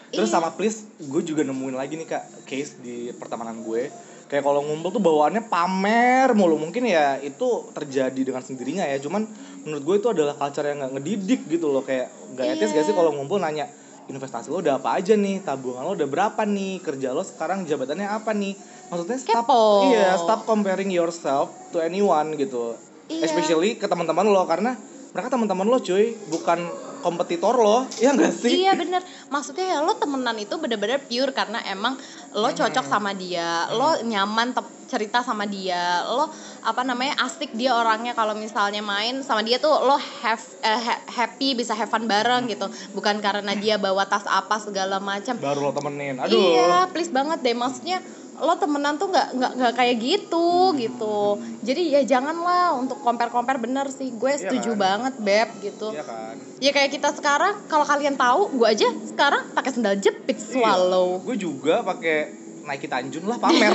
Terus 0.06 0.28
Iya. 0.28 0.34
sama 0.38 0.54
please, 0.54 0.86
gue 0.98 1.22
juga 1.22 1.42
nemuin 1.42 1.76
lagi 1.76 1.94
nih 1.94 2.06
kak 2.06 2.24
case 2.44 2.78
di 2.78 3.10
pertemanan 3.12 3.60
gue. 3.60 3.90
Kayak 4.26 4.42
kalau 4.42 4.58
ngumpul 4.58 4.90
tuh 4.90 4.98
bawaannya 4.98 5.46
pamer 5.46 6.34
mulu. 6.34 6.58
Mungkin 6.58 6.82
ya 6.82 7.18
itu 7.18 7.46
terjadi 7.70 8.18
dengan 8.18 8.42
sendirinya 8.42 8.82
ya. 8.82 8.98
Cuman 8.98 9.22
menurut 9.62 9.82
gue 9.82 9.96
itu 10.00 10.08
adalah 10.10 10.34
culture 10.34 10.66
yang 10.66 10.82
nggak 10.82 10.92
ngedidik 10.98 11.40
gitu 11.46 11.70
loh. 11.70 11.86
Kayak 11.86 12.10
nggak 12.34 12.46
etis 12.58 12.70
Iya. 12.70 12.76
gak 12.76 12.84
sih 12.90 12.94
kalau 12.94 13.14
ngumpul 13.14 13.38
nanya 13.38 13.70
investasi 14.06 14.50
lo 14.50 14.62
udah 14.62 14.78
apa 14.78 14.98
aja 14.98 15.14
nih, 15.14 15.42
tabungan 15.42 15.82
lo 15.82 15.98
udah 15.98 16.06
berapa 16.06 16.42
nih, 16.42 16.78
kerja 16.78 17.10
lo 17.10 17.22
sekarang 17.22 17.66
jabatannya 17.66 18.06
apa 18.06 18.30
nih. 18.30 18.54
Maksudnya 18.86 19.18
stop, 19.18 19.44
Kepo. 19.46 19.62
iya 19.90 20.14
stop 20.14 20.46
comparing 20.46 20.90
yourself 20.90 21.50
to 21.70 21.82
anyone 21.82 22.38
gitu. 22.38 22.78
Iya. 23.06 23.26
Especially 23.26 23.78
ke 23.78 23.86
teman-teman 23.86 24.26
lo 24.26 24.46
karena 24.46 24.74
mereka 25.10 25.32
teman-teman 25.32 25.66
lo 25.66 25.78
cuy, 25.80 26.12
bukan 26.28 26.60
kompetitor 27.00 27.54
lo, 27.54 27.86
ya 28.02 28.10
enggak 28.12 28.34
sih? 28.34 28.66
Iya 28.66 28.74
bener 28.74 28.98
Maksudnya 29.30 29.66
ya 29.74 29.78
lo 29.78 29.94
temenan 29.94 30.34
itu 30.36 30.58
bener-bener 30.58 30.98
pure 31.06 31.30
Karena 31.30 31.62
emang 31.62 31.94
lo 32.34 32.50
cocok 32.50 32.82
sama 32.82 33.14
dia 33.14 33.70
Lo 33.70 34.02
nyaman 34.02 34.50
tep- 34.50 34.74
cerita 34.86 35.22
sama 35.22 35.46
dia 35.46 36.02
Lo 36.02 36.26
apa 36.62 36.82
namanya 36.82 37.14
asik 37.22 37.54
dia 37.54 37.74
orangnya 37.74 38.14
Kalau 38.14 38.34
misalnya 38.34 38.82
main 38.82 39.22
sama 39.22 39.46
dia 39.46 39.62
tuh 39.62 39.70
lo 39.70 39.94
have, 39.94 40.42
ha- 40.62 41.02
happy 41.06 41.54
bisa 41.54 41.74
have 41.74 41.90
fun 41.90 42.06
bareng 42.06 42.50
gitu 42.50 42.66
Bukan 42.90 43.22
karena 43.22 43.54
dia 43.54 43.78
bawa 43.78 44.06
tas 44.06 44.26
apa 44.26 44.58
segala 44.58 44.98
macam 44.98 45.38
Baru 45.38 45.62
lo 45.62 45.70
temenin, 45.70 46.18
aduh. 46.18 46.34
Iya, 46.34 46.90
please 46.90 47.10
banget 47.10 47.38
deh. 47.42 47.54
Maksudnya 47.54 48.02
lo 48.36 48.54
temenan 48.60 49.00
tuh 49.00 49.08
nggak 49.08 49.28
nggak 49.32 49.52
nggak 49.56 49.72
kayak 49.76 49.96
gitu 49.96 50.76
gitu. 50.76 51.40
Jadi 51.64 51.82
ya 51.92 52.00
janganlah 52.04 52.76
untuk 52.76 53.00
compare 53.00 53.32
compare 53.32 53.56
bener 53.56 53.88
sih. 53.88 54.12
Gue 54.12 54.36
Iya 54.36 54.48
setuju 54.48 54.76
kan? 54.76 54.78
banget 54.78 55.14
beb 55.20 55.48
gitu. 55.64 55.88
Iya 55.92 56.04
kan? 56.04 56.36
Ya 56.60 56.70
kayak 56.72 56.90
kita 56.92 57.12
sekarang 57.16 57.54
kalau 57.68 57.84
kalian 57.84 58.16
tahu, 58.16 58.56
gue 58.56 58.68
aja 58.68 58.88
sekarang 59.08 59.42
pakai 59.52 59.70
sendal 59.72 59.96
jepit 59.96 60.36
swallow. 60.40 61.20
Gue 61.24 61.36
juga 61.36 61.80
pakai 61.84 62.32
Nike 62.66 62.88
Tanjun 62.90 63.24
lah 63.24 63.38
pamer. 63.38 63.72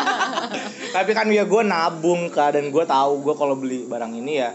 Tapi 0.96 1.10
kan 1.14 1.30
ya 1.30 1.46
gue 1.46 1.62
nabung 1.62 2.28
kak 2.28 2.58
dan 2.58 2.68
gue 2.68 2.84
tahu 2.84 3.22
gue 3.22 3.34
kalau 3.38 3.54
beli 3.54 3.86
barang 3.86 4.12
ini 4.16 4.32
ya 4.42 4.50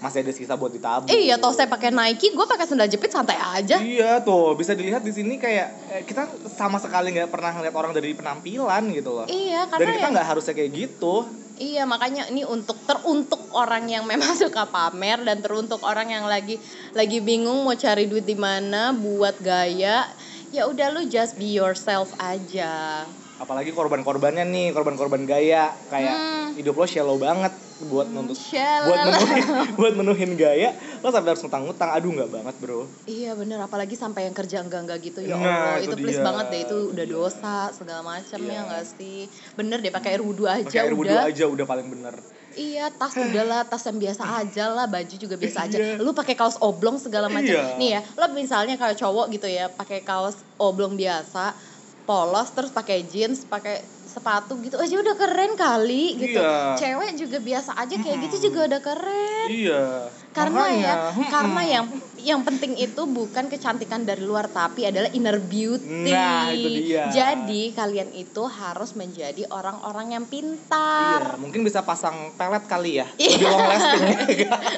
masih 0.00 0.24
ada 0.24 0.32
sisa 0.32 0.56
buat 0.56 0.72
ditabung. 0.72 1.06
Iya 1.06 1.36
toh 1.36 1.52
saya 1.52 1.68
pakai 1.68 1.92
Nike, 1.92 2.32
gue 2.32 2.46
pakai 2.46 2.64
sendal 2.64 2.88
jepit 2.88 3.08
santai 3.08 3.36
aja. 3.36 3.76
Iya 3.76 4.20
tuh 4.20 4.56
bisa 4.56 4.72
dilihat 4.72 5.00
di 5.00 5.12
sini 5.12 5.36
kayak 5.36 5.68
eh, 5.90 6.02
kita 6.02 6.24
sama 6.48 6.80
sekali 6.80 7.12
nggak 7.12 7.28
pernah 7.28 7.52
ngeliat 7.52 7.74
orang 7.74 7.92
dari 7.92 8.12
penampilan 8.12 8.88
gitu 8.90 9.10
loh. 9.14 9.26
Iya, 9.26 9.68
Dan 9.68 9.76
karena 9.76 9.90
kita 9.94 10.00
ya, 10.02 10.10
nggak 10.10 10.26
harusnya 10.26 10.54
kayak 10.54 10.72
gitu. 10.72 11.14
iya 11.60 11.84
makanya 11.84 12.24
ini 12.26 12.40
untuk 12.40 12.80
teruntuk 12.82 13.52
orang 13.52 13.84
yang 13.84 14.08
memang 14.08 14.32
suka 14.40 14.64
pamer 14.64 15.20
dan 15.20 15.44
teruntuk 15.44 15.84
orang 15.84 16.08
yang 16.08 16.24
lagi 16.24 16.56
lagi 16.90 17.20
bingung 17.20 17.60
mau 17.60 17.76
cari 17.76 18.08
duit 18.08 18.24
di 18.24 18.32
mana 18.34 18.90
buat 18.90 19.36
gaya. 19.38 20.08
Ya 20.50 20.64
udah 20.64 20.88
lu 20.90 21.04
just 21.04 21.36
be 21.36 21.52
yourself 21.52 22.10
aja. 22.16 23.04
Apalagi 23.36 23.70
korban-korbannya 23.70 24.42
nih 24.42 24.72
korban-korban 24.72 25.22
gaya 25.22 25.76
kayak 25.86 26.16
Hmm. 26.16 26.48
hidup 26.56 26.74
lo 26.74 26.82
shallow 26.82 27.14
banget 27.14 27.52
buat 27.82 28.06
nuntut 28.06 28.36
Shallow. 28.36 28.86
buat 28.86 29.00
menuhin 29.02 29.44
buat 29.80 29.94
menuhin 29.94 30.30
gaya 30.34 30.68
lo 30.98 31.08
sampai 31.08 31.28
harus 31.30 31.40
ngutang-ngutang 31.40 31.90
aduh 31.90 32.10
nggak 32.10 32.30
banget 32.30 32.54
bro 32.56 32.80
Iya 33.02 33.32
bener, 33.32 33.58
apalagi 33.58 33.94
sampai 33.94 34.24
yang 34.24 34.34
kerja 34.34 34.60
enggak-enggak 34.60 35.00
gitu 35.02 35.20
ya 35.22 35.32
Nah, 35.32 35.40
Allah 35.40 35.76
itu 35.80 35.88
itu, 35.90 35.96
please 35.98 36.16
dia. 36.16 36.26
banget 36.26 36.46
deh 36.46 36.60
itu 36.62 36.78
udah 36.90 37.06
dosa 37.06 37.56
segala 37.70 38.00
macam 38.02 38.38
Iya. 38.38 38.50
ya 38.50 38.60
enggak 38.62 38.84
sih 38.86 39.18
bener 39.54 39.78
deh 39.78 39.90
pakai 39.90 40.10
air 40.10 40.22
wudhu 40.22 40.44
aja 40.44 40.60
pakai 40.62 40.80
air 40.82 40.92
wudhu 40.92 41.08
udah 41.08 41.24
aja 41.26 41.44
udah 41.46 41.64
paling 41.64 41.88
bener 41.88 42.14
iya 42.52 42.90
tas 42.90 43.14
udahlah 43.14 43.64
tas 43.64 43.82
yang 43.82 43.98
biasa 43.98 44.22
aja 44.40 44.64
lah 44.68 44.84
baju 44.84 45.14
juga 45.14 45.34
biasa 45.34 45.58
aja 45.62 45.76
Iya. 45.76 45.96
lu 45.96 46.12
pakai 46.12 46.34
kaos 46.34 46.58
oblong 46.58 46.96
segala 46.96 47.26
macam 47.28 47.48
Iya. 47.48 47.74
nih 47.74 47.90
ya 47.90 48.00
lo 48.14 48.28
misalnya 48.30 48.76
kayak 48.76 48.96
cowok 48.96 49.32
gitu 49.32 49.46
ya 49.46 49.68
pakai 49.68 50.02
kaos 50.02 50.36
oblong 50.56 50.94
biasa 50.94 51.56
polos 52.02 52.50
terus 52.50 52.68
pakai 52.68 53.02
jeans 53.02 53.44
pakai 53.44 53.80
sepatu 54.10 54.58
gitu 54.58 54.74
aja 54.74 54.90
udah 54.90 55.14
keren 55.14 55.54
kali 55.54 56.18
gitu 56.18 56.42
Iya. 56.42 56.74
cewek 56.74 57.14
juga 57.14 57.38
biasa 57.38 57.78
aja 57.78 57.94
kayak 57.94 58.18
gitu 58.26 58.50
juga 58.50 58.66
udah 58.66 58.80
keren 58.82 59.46
iya 59.46 60.10
karena 60.30 60.62
Makanya, 60.62 60.78
ya 60.78 60.94
hmm. 61.10 61.26
karena 61.26 61.60
yang 61.66 61.84
yang 62.20 62.40
penting 62.42 62.78
itu 62.78 63.02
bukan 63.02 63.50
kecantikan 63.50 64.06
dari 64.06 64.22
luar 64.22 64.46
tapi 64.46 64.86
adalah 64.86 65.10
inner 65.10 65.38
beauty 65.38 66.06
Nah, 66.06 66.54
itu 66.54 66.86
dia. 66.86 67.10
jadi 67.10 67.62
kalian 67.74 68.14
itu 68.14 68.42
harus 68.46 68.94
menjadi 68.94 69.46
orang-orang 69.50 70.14
yang 70.14 70.24
pintar 70.26 71.34
Iya, 71.34 71.38
mungkin 71.38 71.66
bisa 71.66 71.82
pasang 71.82 72.30
pelet 72.38 72.62
kali 72.66 73.02
ya. 73.02 73.06
Lebih 73.18 73.42
long 73.42 73.66
lasting. 73.66 74.02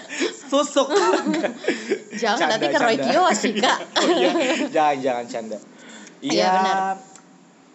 Susuk. 0.53 0.89
jangan 2.17 2.57
nanti 2.57 2.67
Canda, 2.69 2.93
Kiyoshi 2.93 3.51
kak 3.57 3.79
oh 4.01 4.09
iya, 4.09 4.33
jangan 4.69 4.97
jangan 5.01 5.25
canda. 5.29 5.59
Iya, 6.23 6.49
benar. 6.49 7.12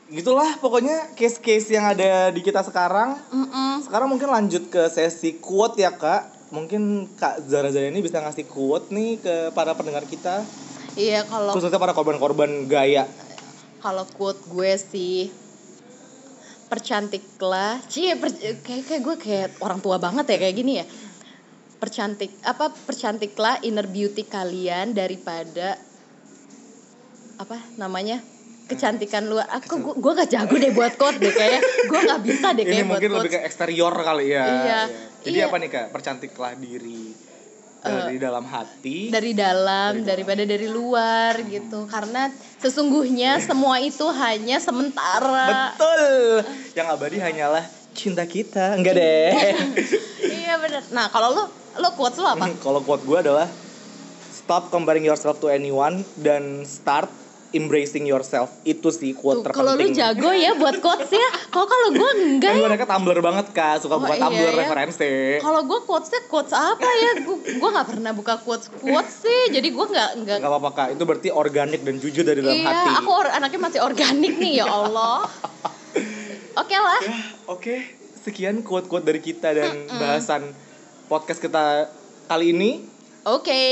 Gitulah 0.07 0.55
pokoknya 0.63 1.11
case-case 1.19 1.67
yang 1.75 1.83
ada 1.83 2.31
di 2.31 2.39
kita 2.39 2.63
sekarang. 2.63 3.19
Mm-mm. 3.27 3.83
Sekarang 3.83 4.07
mungkin 4.07 4.31
lanjut 4.31 4.71
ke 4.71 4.87
sesi 4.87 5.35
quote 5.35 5.83
ya, 5.83 5.91
Kak. 5.91 6.51
Mungkin 6.55 7.11
Kak 7.19 7.43
Zara 7.43 7.67
Zara 7.75 7.91
ini 7.91 7.99
bisa 7.99 8.23
ngasih 8.23 8.47
quote 8.47 8.87
nih 8.95 9.19
ke 9.19 9.51
para 9.51 9.75
pendengar 9.75 10.07
kita, 10.07 10.47
iya 10.97 11.21
kalau 11.27 11.53
khususnya 11.53 11.77
para 11.77 11.93
korban-korban 11.93 12.65
gaya. 12.65 13.05
kalau 13.77 14.03
quote 14.09 14.41
gue 14.49 14.73
sih 14.79 15.29
percantiklah 16.67 17.79
cie 17.87 18.17
per- 18.17 18.33
kayak 18.65 18.83
kayak 18.89 19.01
gue 19.05 19.15
kayak 19.21 19.49
orang 19.61 19.79
tua 19.79 20.01
banget 20.01 20.25
ya 20.27 20.37
kayak 20.41 20.55
gini 20.57 20.73
ya 20.81 20.85
percantik 21.77 22.33
apa 22.41 22.73
percantiklah 22.73 23.61
inner 23.61 23.85
beauty 23.85 24.25
kalian 24.25 24.97
daripada 24.97 25.77
apa 27.37 27.61
namanya 27.77 28.19
kecantikan 28.67 29.23
luar 29.23 29.47
aku 29.49 29.79
gua, 29.79 29.95
gua 29.95 30.11
gak 30.17 30.29
jago 30.29 30.55
deh 30.55 30.69
buat 30.69 30.93
quote 30.93 31.17
deh 31.17 31.31
kayaknya 31.31 31.61
gua 31.87 31.99
nggak 32.03 32.21
bisa 32.21 32.47
deh 32.51 32.61
Ini 32.61 32.69
kayak 32.69 32.83
buat 32.83 32.91
mungkin 32.93 33.11
lebih 33.15 33.31
ke 33.31 33.39
eksterior 33.41 33.93
kali 33.95 34.25
ya. 34.29 34.45
Iya. 34.45 34.81
Jadi 35.23 35.37
Iya. 35.37 35.47
apa 35.47 35.55
nih 35.57 35.69
kak? 35.69 35.85
Percantiklah 35.89 36.53
diri 36.55 37.15
dari 37.77 38.17
dalam 38.17 38.43
hati. 38.43 39.07
dari 39.07 39.31
dalam 39.31 39.91
Dari 39.93 40.03
dalam. 40.03 40.03
daripada 40.03 40.43
dari 40.43 40.67
luar 40.67 41.39
gitu 41.41 41.87
karena 41.87 42.27
sesungguhnya 42.57 43.39
semua 43.39 43.79
itu 43.79 44.03
hanya 44.09 44.59
sementara 44.59 45.71
Betul. 45.71 46.43
Yang 46.73 46.87
abadi 46.89 47.17
hanyalah 47.17 47.63
cinta 47.93 48.23
kita. 48.23 48.75
Enggak 48.75 48.93
deh. 48.93 49.31
iya 50.37 50.57
bener 50.57 50.83
nah 50.89 51.07
kalau 51.07 51.31
lu 51.31 51.43
lu 51.77 51.89
quotes 51.93 52.17
lu 52.17 52.27
apa 52.27 52.51
Kalau 52.65 52.81
quote 52.81 53.03
gue 53.03 53.19
adalah 53.21 53.47
stop 54.27 54.67
comparing 54.67 55.03
yourself 55.03 55.37
to 55.37 55.47
anyone 55.47 56.03
dan 56.15 56.63
start 56.63 57.07
embracing 57.49 58.03
yourself. 58.03 58.51
Itu 58.61 58.89
sih 58.89 59.11
quote 59.11 59.39
Tuh, 59.41 59.51
kalau 59.51 59.73
lu 59.73 59.87
terpenting. 59.87 59.95
jago 59.95 60.29
ya 60.29 60.51
buat 60.53 60.77
quotes 60.77 61.07
ya 61.07 61.27
kalau 61.47 61.63
kalau 61.63 61.87
gue 61.89 62.09
enggak 62.17 62.49
Kan 62.49 62.53
ya 62.53 62.59
gue 62.59 62.69
anaknya 62.69 62.89
tumbler 62.89 63.19
banget 63.19 63.45
kak, 63.49 63.75
suka 63.79 63.93
Oh, 63.93 63.99
buka 63.99 64.13
iya, 64.13 64.21
tumbler 64.21 64.49
iya. 64.49 64.59
referensi. 64.59 65.11
kalau 65.39 65.61
gue 65.63 65.79
quotesnya 65.81 66.21
quotes 66.25 66.51
apa 66.51 66.83
ya 66.83 67.11
gue 67.23 67.69
nggak 67.69 67.87
pernah 67.87 68.11
buka 68.11 68.33
quotes 68.37 68.67
quotes 68.73 69.13
sih 69.21 69.41
jadi 69.49 69.63
gue 69.65 69.85
nggak 69.87 70.09
nggak 70.19 70.37
Gak 70.37 70.49
apa-apa 70.49 70.69
kak, 70.71 70.87
itu 70.91 71.03
berarti 71.03 71.29
organik 71.29 71.81
dan 71.81 71.95
jujur 71.97 72.21
dari 72.21 72.39
dalam 72.39 72.51
iya 72.53 72.67
hati. 72.67 72.89
aku 72.97 73.09
or- 73.11 73.31
anaknya 73.31 73.59
masih 73.61 73.79
organik 73.81 74.33
nih 74.35 74.53
ya 74.57 74.65
Allah 74.65 75.23
oke 76.61 76.77
lah 76.77 76.99
Ya, 77.01 77.15
oke. 77.47 77.75
Sekian 78.19 78.59
quote-quote 78.59 79.03
dari 79.03 79.19
kita 79.19 79.49
dan 79.49 79.87
bahasan 79.89 80.51
podcast 81.05 81.39
kita 81.39 81.87
kali 82.25 82.51
ini. 82.51 82.83
oke 83.23 83.63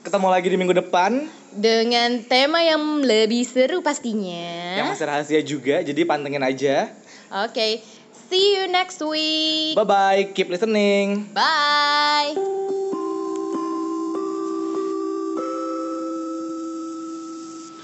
Ketemu 0.00 0.26
lagi 0.26 0.48
di 0.48 0.56
minggu 0.56 0.74
depan 0.74 1.30
dengan 1.54 2.22
tema 2.24 2.62
yang 2.62 3.02
lebih 3.02 3.42
seru 3.42 3.82
pastinya 3.82 4.76
yang 4.78 4.88
masih 4.90 5.06
rahasia 5.06 5.40
juga, 5.42 5.82
jadi 5.82 6.00
pantengin 6.06 6.42
aja. 6.42 6.94
Oke, 7.46 7.82
see 8.30 8.58
you 8.58 8.70
next 8.70 9.02
week. 9.02 9.74
Bye 9.74 9.86
bye, 9.86 10.22
keep 10.34 10.48
listening. 10.48 11.30
Bye. 11.30 12.34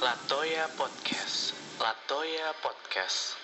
Latoya 0.02 0.66
Podcast. 0.74 1.52
Latoya 1.78 2.50
Podcast. 2.62 3.35